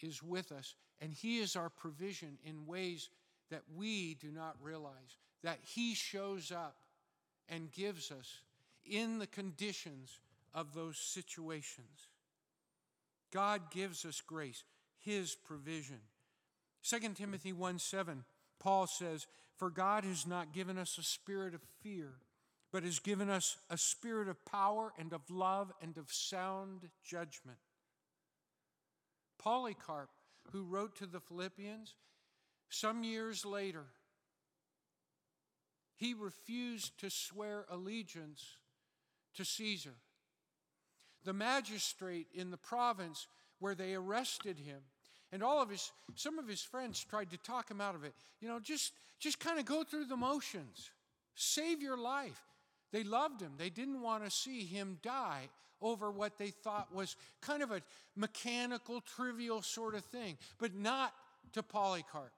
is 0.00 0.22
with 0.22 0.52
us 0.52 0.74
and 1.00 1.12
He 1.12 1.38
is 1.38 1.56
our 1.56 1.70
provision 1.70 2.38
in 2.44 2.66
ways 2.66 3.10
that 3.50 3.62
we 3.76 4.14
do 4.14 4.30
not 4.30 4.56
realize, 4.60 5.18
that 5.42 5.58
He 5.62 5.94
shows 5.94 6.50
up 6.50 6.76
and 7.48 7.70
gives 7.70 8.10
us 8.10 8.40
in 8.84 9.18
the 9.18 9.26
conditions 9.26 10.18
of 10.54 10.74
those 10.74 10.96
situations. 10.96 12.08
God 13.32 13.70
gives 13.70 14.04
us 14.04 14.20
grace, 14.20 14.64
His 14.98 15.34
provision. 15.34 15.98
2 16.82 16.98
Timothy 17.14 17.52
1 17.52 17.78
7, 17.78 18.24
Paul 18.58 18.86
says, 18.86 19.26
For 19.56 19.70
God 19.70 20.04
has 20.04 20.26
not 20.26 20.52
given 20.52 20.78
us 20.78 20.98
a 20.98 21.02
spirit 21.02 21.54
of 21.54 21.62
fear, 21.82 22.14
but 22.72 22.82
has 22.82 22.98
given 22.98 23.30
us 23.30 23.56
a 23.70 23.78
spirit 23.78 24.28
of 24.28 24.44
power 24.44 24.92
and 24.98 25.12
of 25.12 25.30
love 25.30 25.72
and 25.80 25.96
of 25.96 26.12
sound 26.12 26.88
judgment. 27.04 27.58
Polycarp, 29.38 30.10
who 30.52 30.64
wrote 30.64 30.96
to 30.96 31.06
the 31.06 31.20
Philippians, 31.20 31.94
some 32.68 33.04
years 33.04 33.44
later, 33.44 33.84
he 35.94 36.14
refused 36.14 36.98
to 37.00 37.10
swear 37.10 37.64
allegiance 37.70 38.44
to 39.34 39.44
Caesar. 39.44 39.94
The 41.24 41.32
magistrate 41.32 42.26
in 42.34 42.50
the 42.50 42.56
province 42.56 43.26
where 43.58 43.74
they 43.74 43.94
arrested 43.94 44.58
him 44.58 44.82
and 45.32 45.42
all 45.42 45.60
of 45.60 45.70
his 45.70 45.92
some 46.14 46.38
of 46.38 46.48
his 46.48 46.62
friends 46.62 47.04
tried 47.04 47.30
to 47.30 47.38
talk 47.38 47.70
him 47.70 47.80
out 47.80 47.94
of 47.94 48.04
it. 48.04 48.14
You 48.40 48.48
know 48.48 48.60
just 48.60 48.92
just 49.18 49.38
kind 49.38 49.58
of 49.58 49.64
go 49.64 49.84
through 49.84 50.06
the 50.06 50.16
motions. 50.16 50.90
Save 51.34 51.82
your 51.82 51.98
life. 51.98 52.40
They 52.92 53.04
loved 53.04 53.40
him. 53.40 53.52
They 53.58 53.70
didn't 53.70 54.00
want 54.00 54.24
to 54.24 54.30
see 54.30 54.64
him 54.64 54.98
die 55.02 55.48
over 55.82 56.10
what 56.10 56.38
they 56.38 56.48
thought 56.48 56.94
was 56.94 57.16
kind 57.42 57.62
of 57.62 57.70
a 57.70 57.82
mechanical 58.14 59.02
trivial 59.02 59.60
sort 59.60 59.94
of 59.94 60.04
thing 60.06 60.38
but 60.58 60.74
not 60.74 61.12
to 61.52 61.62
polycarp. 61.62 62.32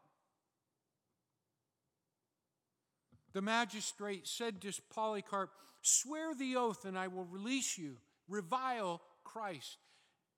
The 3.33 3.43
magistrate 3.43 4.27
said 4.27 4.61
to 4.63 4.73
polycarp 4.93 5.51
swear 5.83 6.35
the 6.35 6.57
oath 6.57 6.85
and 6.85 6.99
i 6.99 7.07
will 7.07 7.27
release 7.27 7.79
you. 7.79 7.99
Revile 8.29 9.01
christ. 9.25 9.79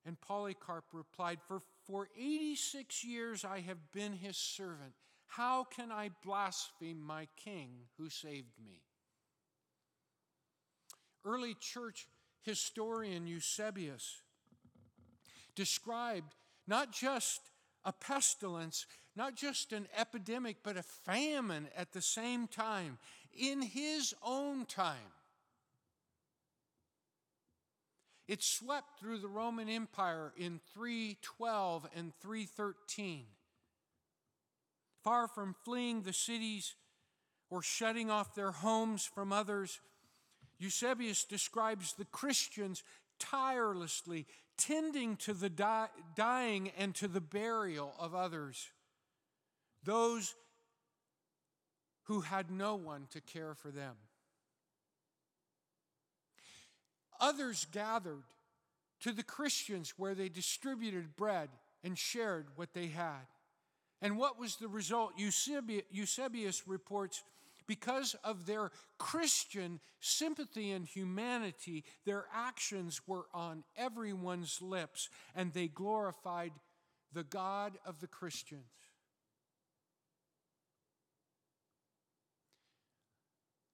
And 0.07 0.21
Polycarp 0.21 0.85
replied, 0.93 1.39
For, 1.47 1.63
for 1.91 2.09
86 2.17 3.05
years 3.05 3.45
I 3.45 3.61
have 3.61 3.91
been 3.93 4.13
his 4.13 4.37
servant. 4.37 4.93
How 5.27 5.65
can 5.65 5.91
I 5.91 6.11
blaspheme 6.25 7.01
my 7.01 7.27
king 7.37 7.71
who 7.99 8.09
saved 8.09 8.59
me? 8.65 8.83
Early 11.25 11.55
church 11.55 12.07
historian 12.43 13.27
Eusebius 13.27 14.19
described 15.57 16.35
not 16.67 16.93
just 16.93 17.41
a 17.85 17.93
pestilence, 17.93 18.87
not 19.17 19.35
just 19.35 19.73
an 19.73 19.89
epidemic, 19.97 20.59
but 20.63 20.77
a 20.77 20.83
famine 20.83 21.69
at 21.77 21.93
the 21.93 22.03
same 22.03 22.47
time 22.47 22.99
in 23.37 23.63
his 23.63 24.15
own 24.23 24.65
time. 24.65 25.13
It 28.31 28.45
swept 28.45 29.01
through 29.01 29.19
the 29.19 29.27
Roman 29.27 29.69
Empire 29.69 30.33
in 30.37 30.61
312 30.73 31.89
and 31.97 32.13
313. 32.21 33.25
Far 35.03 35.27
from 35.27 35.57
fleeing 35.65 36.03
the 36.03 36.13
cities 36.13 36.77
or 37.51 37.61
shutting 37.61 38.09
off 38.09 38.37
their 38.37 38.53
homes 38.53 39.05
from 39.05 39.33
others, 39.33 39.81
Eusebius 40.61 41.25
describes 41.25 41.95
the 41.95 42.05
Christians 42.05 42.85
tirelessly 43.19 44.29
tending 44.57 45.17
to 45.17 45.35
the 45.35 45.51
di- 45.51 45.89
dying 46.15 46.71
and 46.79 46.95
to 46.95 47.09
the 47.09 47.21
burial 47.21 47.97
of 47.99 48.15
others, 48.15 48.69
those 49.83 50.37
who 52.05 52.21
had 52.21 52.49
no 52.49 52.77
one 52.77 53.09
to 53.11 53.21
care 53.21 53.57
for 53.57 53.73
them. 53.73 53.97
Others 57.21 57.67
gathered 57.71 58.25
to 59.01 59.13
the 59.13 59.23
Christians 59.23 59.95
where 59.97 60.15
they 60.15 60.29
distributed 60.29 61.17
bread 61.17 61.51
and 61.85 61.97
shared 61.97 62.47
what 62.57 62.75
they 62.75 62.89
had. 62.89 63.27
And 64.03 64.17
what 64.19 64.39
was 64.39 64.57
the 64.57 64.69
result? 64.69 65.13
Eusebius 65.19 66.67
reports 66.67 67.23
because 67.67 68.17
of 68.25 68.47
their 68.47 68.73
Christian 68.99 69.79
sympathy 70.01 70.73
and 70.73 70.87
humanity, 70.87 71.85
their 72.05 72.25
actions 72.35 73.03
were 73.07 73.27
on 73.33 73.63
everyone's 73.77 74.61
lips, 74.61 75.09
and 75.37 75.53
they 75.53 75.69
glorified 75.69 76.53
the 77.13 77.23
God 77.23 77.79
of 77.87 78.01
the 78.01 78.09
Christians. 78.09 78.65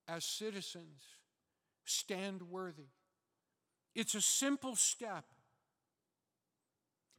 As 0.08 0.24
citizens, 0.24 1.02
stand 1.84 2.42
worthy. 2.42 2.90
It's 3.96 4.14
a 4.14 4.20
simple 4.20 4.76
step. 4.76 5.24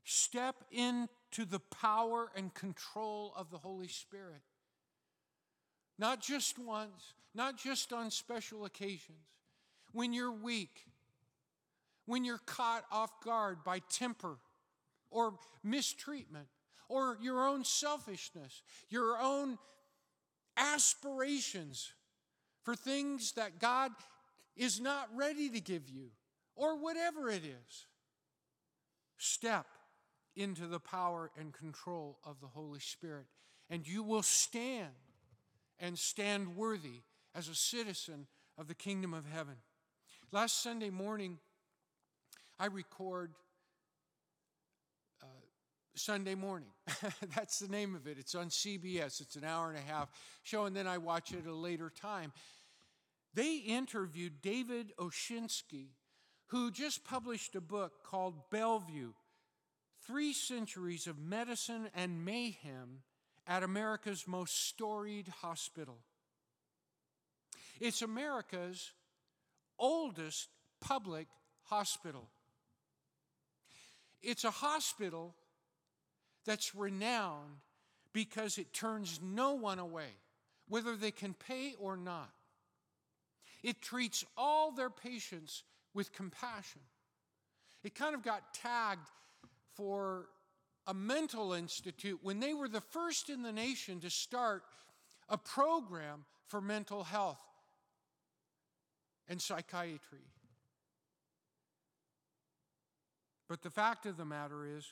Step 0.03 0.63
into 0.71 1.43
the 1.43 1.59
power 1.59 2.29
and 2.35 2.53
control 2.53 3.33
of 3.35 3.49
the 3.49 3.57
Holy 3.57 3.87
Spirit. 3.87 4.43
Not 5.97 6.21
just 6.21 6.59
once, 6.59 7.15
not 7.33 7.57
just 7.57 7.91
on 7.91 8.11
special 8.11 8.63
occasions. 8.63 9.17
When 9.91 10.13
you're 10.13 10.31
weak, 10.31 10.85
when 12.05 12.23
you're 12.23 12.37
caught 12.45 12.85
off 12.91 13.09
guard 13.23 13.63
by 13.65 13.79
temper 13.89 14.37
or 15.09 15.33
mistreatment 15.63 16.47
or 16.87 17.17
your 17.19 17.47
own 17.47 17.63
selfishness, 17.65 18.61
your 18.87 19.17
own 19.17 19.57
aspirations 20.55 21.91
for 22.61 22.75
things 22.75 23.31
that 23.31 23.59
God 23.59 23.91
is 24.55 24.79
not 24.79 25.09
ready 25.15 25.49
to 25.49 25.59
give 25.59 25.89
you 25.89 26.11
or 26.57 26.75
whatever 26.75 27.29
it 27.29 27.43
is. 27.45 27.85
Step 29.17 29.67
into 30.35 30.67
the 30.67 30.79
power 30.79 31.31
and 31.39 31.53
control 31.53 32.19
of 32.25 32.41
the 32.41 32.47
Holy 32.47 32.79
Spirit, 32.79 33.25
and 33.69 33.87
you 33.87 34.03
will 34.03 34.23
stand 34.23 34.91
and 35.79 35.97
stand 35.97 36.55
worthy 36.55 37.01
as 37.33 37.47
a 37.47 37.55
citizen 37.55 38.27
of 38.57 38.67
the 38.67 38.75
kingdom 38.75 39.13
of 39.13 39.25
heaven. 39.31 39.55
Last 40.31 40.61
Sunday 40.61 40.89
morning, 40.89 41.37
I 42.59 42.65
record 42.65 43.31
uh, 45.21 45.25
Sunday 45.95 46.35
morning. 46.35 46.69
That's 47.35 47.59
the 47.59 47.67
name 47.67 47.95
of 47.95 48.07
it. 48.07 48.17
It's 48.19 48.35
on 48.35 48.49
CBS. 48.49 49.21
It's 49.21 49.35
an 49.35 49.43
hour 49.43 49.69
and 49.69 49.77
a 49.77 49.81
half 49.81 50.09
show, 50.43 50.65
and 50.65 50.75
then 50.75 50.87
I 50.87 50.97
watch 50.97 51.31
it 51.31 51.39
at 51.39 51.45
a 51.45 51.55
later 51.55 51.89
time. 51.89 52.33
They 53.33 53.57
interviewed 53.57 54.41
David 54.41 54.93
Oshinsky, 54.97 55.89
who 56.47 56.71
just 56.71 57.03
published 57.03 57.55
a 57.55 57.61
book 57.61 58.03
called 58.03 58.49
Bellevue 58.49 59.11
Three 60.05 60.31
Centuries 60.31 61.07
of 61.07 61.19
Medicine 61.19 61.89
and 61.93 62.23
Mayhem 62.23 63.01
at 63.45 63.63
America's 63.63 64.25
Most 64.27 64.67
Storied 64.67 65.27
Hospital. 65.41 65.97
It's 67.79 68.01
America's 68.01 68.91
oldest 69.77 70.47
public 70.79 71.27
hospital. 71.63 72.29
It's 74.21 74.45
a 74.45 74.51
hospital 74.51 75.35
that's 76.45 76.73
renowned 76.73 77.57
because 78.13 78.57
it 78.57 78.73
turns 78.73 79.19
no 79.21 79.53
one 79.53 79.79
away, 79.79 80.15
whether 80.69 80.95
they 80.95 81.11
can 81.11 81.33
pay 81.33 81.75
or 81.77 81.97
not. 81.97 82.31
It 83.61 83.81
treats 83.81 84.23
all 84.37 84.71
their 84.71 84.89
patients 84.89 85.63
with 85.97 86.13
compassion. 86.13 86.81
It 87.83 87.95
kind 87.95 88.13
of 88.13 88.23
got 88.23 88.53
tagged 88.53 89.09
for 89.73 90.27
a 90.85 90.93
mental 90.93 91.53
institute 91.53 92.19
when 92.21 92.39
they 92.39 92.53
were 92.53 92.69
the 92.69 92.81
first 92.81 93.29
in 93.31 93.41
the 93.41 93.51
nation 93.51 93.99
to 94.01 94.09
start 94.11 94.61
a 95.27 95.39
program 95.39 96.23
for 96.45 96.61
mental 96.61 97.03
health 97.03 97.41
and 99.27 99.41
psychiatry. 99.41 100.27
But 103.49 103.63
the 103.63 103.71
fact 103.71 104.05
of 104.05 104.17
the 104.17 104.25
matter 104.25 104.77
is, 104.77 104.85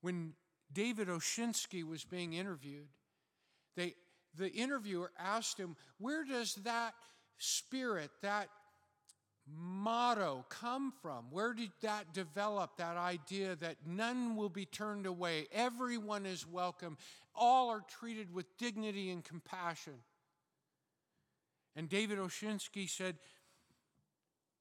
when 0.00 0.32
David 0.72 1.08
Oshinsky 1.08 1.84
was 1.84 2.02
being 2.02 2.32
interviewed, 2.32 2.88
they, 3.76 3.94
the 4.34 4.50
interviewer 4.50 5.12
asked 5.18 5.58
him, 5.58 5.76
Where 5.98 6.24
does 6.24 6.54
that 6.64 6.94
spirit, 7.36 8.10
that 8.22 8.48
motto 9.46 10.44
come 10.48 10.92
from? 11.02 11.26
Where 11.30 11.54
did 11.54 11.70
that 11.82 12.12
develop, 12.12 12.76
that 12.76 12.96
idea 12.96 13.56
that 13.56 13.76
none 13.86 14.36
will 14.36 14.48
be 14.48 14.64
turned 14.64 15.06
away, 15.06 15.48
everyone 15.52 16.26
is 16.26 16.46
welcome, 16.46 16.96
all 17.34 17.70
are 17.70 17.82
treated 18.00 18.32
with 18.32 18.56
dignity 18.58 19.10
and 19.10 19.24
compassion? 19.24 19.94
And 21.74 21.88
David 21.88 22.18
Oshinsky 22.18 22.88
said, 22.88 23.16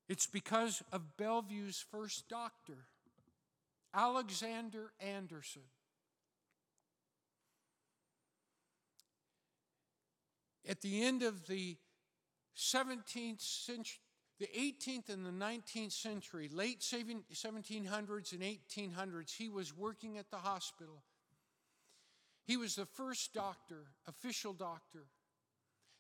It's 0.07 0.27
because 0.27 0.82
of 0.91 1.17
Bellevue's 1.17 1.84
first 1.91 2.27
doctor, 2.29 2.86
Alexander 3.93 4.91
Anderson. 4.99 5.63
At 10.67 10.82
the 10.82 11.03
end 11.03 11.23
of 11.23 11.47
the 11.47 11.75
17th 12.55 13.41
century, 13.41 14.11
the 14.41 14.47
18th 14.47 15.09
and 15.09 15.25
the 15.25 15.31
19th 15.31 15.93
century, 15.93 16.49
late 16.51 16.81
1700s 16.81 18.31
and 18.33 18.41
1800s, 18.41 19.35
he 19.37 19.47
was 19.47 19.77
working 19.77 20.17
at 20.17 20.29
the 20.29 20.37
hospital. 20.37 21.03
He 22.45 22.57
was 22.57 22.75
the 22.75 22.85
first 22.85 23.33
doctor, 23.33 23.85
official 24.07 24.51
doctor 24.51 25.05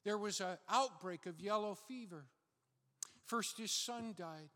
there 0.03 0.17
was 0.17 0.41
an 0.41 0.57
outbreak 0.69 1.25
of 1.25 1.39
yellow 1.39 1.75
fever. 1.87 2.25
First, 3.25 3.57
his 3.57 3.71
son 3.71 4.13
died, 4.17 4.49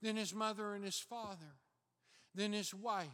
then 0.00 0.16
his 0.16 0.34
mother 0.34 0.74
and 0.74 0.84
his 0.84 0.98
father, 0.98 1.56
then 2.34 2.52
his 2.52 2.74
wife, 2.74 3.06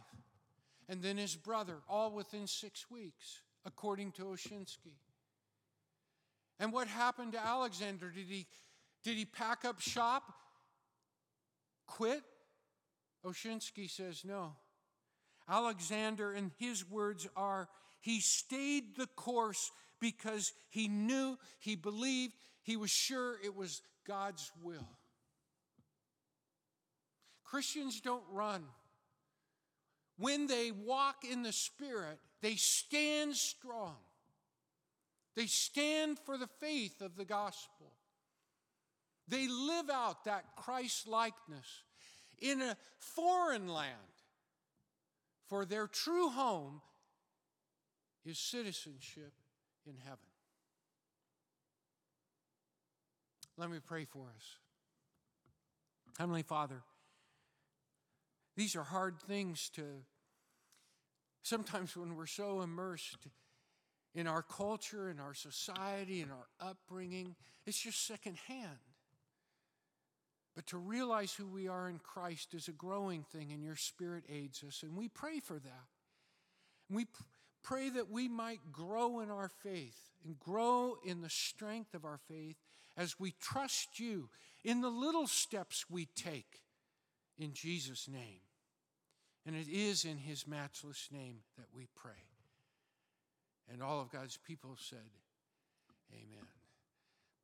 and 0.87 1.01
then 1.01 1.17
his 1.17 1.35
brother, 1.35 1.77
all 1.87 2.11
within 2.11 2.47
six 2.47 2.89
weeks, 2.89 3.41
according 3.63 4.11
to 4.13 4.23
Oshinsky. 4.23 4.97
And 6.59 6.73
what 6.73 6.87
happened 6.87 7.33
to 7.33 7.45
Alexander? 7.45 8.09
Did 8.09 8.27
he, 8.27 8.47
did 9.03 9.17
he 9.17 9.25
pack 9.25 9.65
up 9.65 9.79
shop? 9.79 10.23
Quit? 11.87 12.21
Oshinsky 13.25 13.89
says 13.89 14.23
no. 14.25 14.55
Alexander, 15.47 16.31
and 16.31 16.51
his 16.57 16.87
words 16.89 17.27
are, 17.35 17.67
he 18.01 18.19
stayed 18.19 18.95
the 18.95 19.07
course 19.07 19.71
because 19.99 20.53
he 20.69 20.87
knew, 20.87 21.37
he 21.59 21.75
believed, 21.75 22.33
he 22.61 22.77
was 22.77 22.91
sure 22.91 23.35
it 23.43 23.55
was 23.55 23.81
God's 24.07 24.51
will. 24.61 24.87
Christians 27.43 27.99
don't 27.99 28.23
run. 28.31 28.63
When 30.17 30.47
they 30.47 30.71
walk 30.71 31.23
in 31.29 31.41
the 31.41 31.51
Spirit, 31.51 32.19
they 32.41 32.55
stand 32.55 33.35
strong. 33.35 33.95
They 35.35 35.47
stand 35.47 36.19
for 36.19 36.37
the 36.37 36.49
faith 36.59 37.01
of 37.01 37.15
the 37.15 37.25
gospel. 37.25 37.93
They 39.29 39.47
live 39.47 39.89
out 39.89 40.25
that 40.25 40.55
Christ 40.55 41.07
likeness 41.07 41.83
in 42.39 42.61
a 42.61 42.75
foreign 42.97 43.67
land, 43.67 43.95
for 45.47 45.65
their 45.65 45.87
true 45.87 46.29
home 46.29 46.81
is 48.25 48.39
citizenship 48.39 49.33
in 49.85 49.95
heaven. 49.97 50.17
Let 53.57 53.69
me 53.69 53.79
pray 53.85 54.05
for 54.05 54.31
us. 54.35 54.57
Heavenly 56.17 56.43
Father, 56.43 56.81
these 58.55 58.75
are 58.75 58.83
hard 58.83 59.21
things 59.21 59.69
to 59.75 59.83
sometimes 61.43 61.95
when 61.95 62.15
we're 62.15 62.25
so 62.25 62.61
immersed 62.61 63.27
in 64.13 64.27
our 64.27 64.41
culture, 64.41 65.09
in 65.09 65.19
our 65.19 65.33
society, 65.33 66.21
in 66.21 66.31
our 66.31 66.47
upbringing, 66.59 67.35
it's 67.65 67.79
just 67.79 68.05
secondhand. 68.05 68.79
But 70.55 70.67
to 70.67 70.77
realize 70.77 71.33
who 71.33 71.47
we 71.47 71.67
are 71.67 71.87
in 71.87 71.99
Christ 71.99 72.53
is 72.53 72.67
a 72.67 72.73
growing 72.73 73.23
thing, 73.23 73.51
and 73.51 73.63
your 73.63 73.75
Spirit 73.75 74.23
aids 74.29 74.63
us, 74.67 74.83
and 74.83 74.95
we 74.95 75.07
pray 75.07 75.39
for 75.39 75.59
that. 75.59 75.87
We 76.89 77.05
Pray 77.63 77.89
that 77.89 78.09
we 78.09 78.27
might 78.27 78.71
grow 78.71 79.19
in 79.19 79.29
our 79.29 79.49
faith 79.49 80.11
and 80.25 80.39
grow 80.39 80.95
in 81.05 81.21
the 81.21 81.29
strength 81.29 81.93
of 81.93 82.05
our 82.05 82.19
faith 82.27 82.57
as 82.97 83.19
we 83.19 83.33
trust 83.41 83.99
you 83.99 84.29
in 84.63 84.81
the 84.81 84.89
little 84.89 85.27
steps 85.27 85.85
we 85.89 86.07
take 86.15 86.61
in 87.37 87.53
Jesus' 87.53 88.07
name. 88.07 88.41
And 89.45 89.55
it 89.55 89.67
is 89.69 90.05
in 90.05 90.17
his 90.17 90.47
matchless 90.47 91.09
name 91.11 91.39
that 91.57 91.67
we 91.73 91.87
pray. 91.95 92.11
And 93.71 93.81
all 93.81 94.01
of 94.01 94.11
God's 94.11 94.37
people 94.37 94.75
said, 94.77 95.09
Amen. 96.11 96.58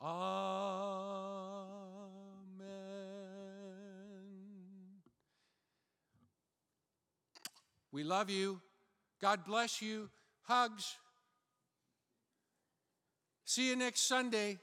Amen. 0.00 0.16
We 7.90 8.04
love 8.04 8.28
you. 8.28 8.60
God 9.20 9.44
bless 9.46 9.80
you. 9.80 10.10
Hugs. 10.42 10.96
See 13.44 13.68
you 13.68 13.76
next 13.76 14.02
Sunday. 14.02 14.58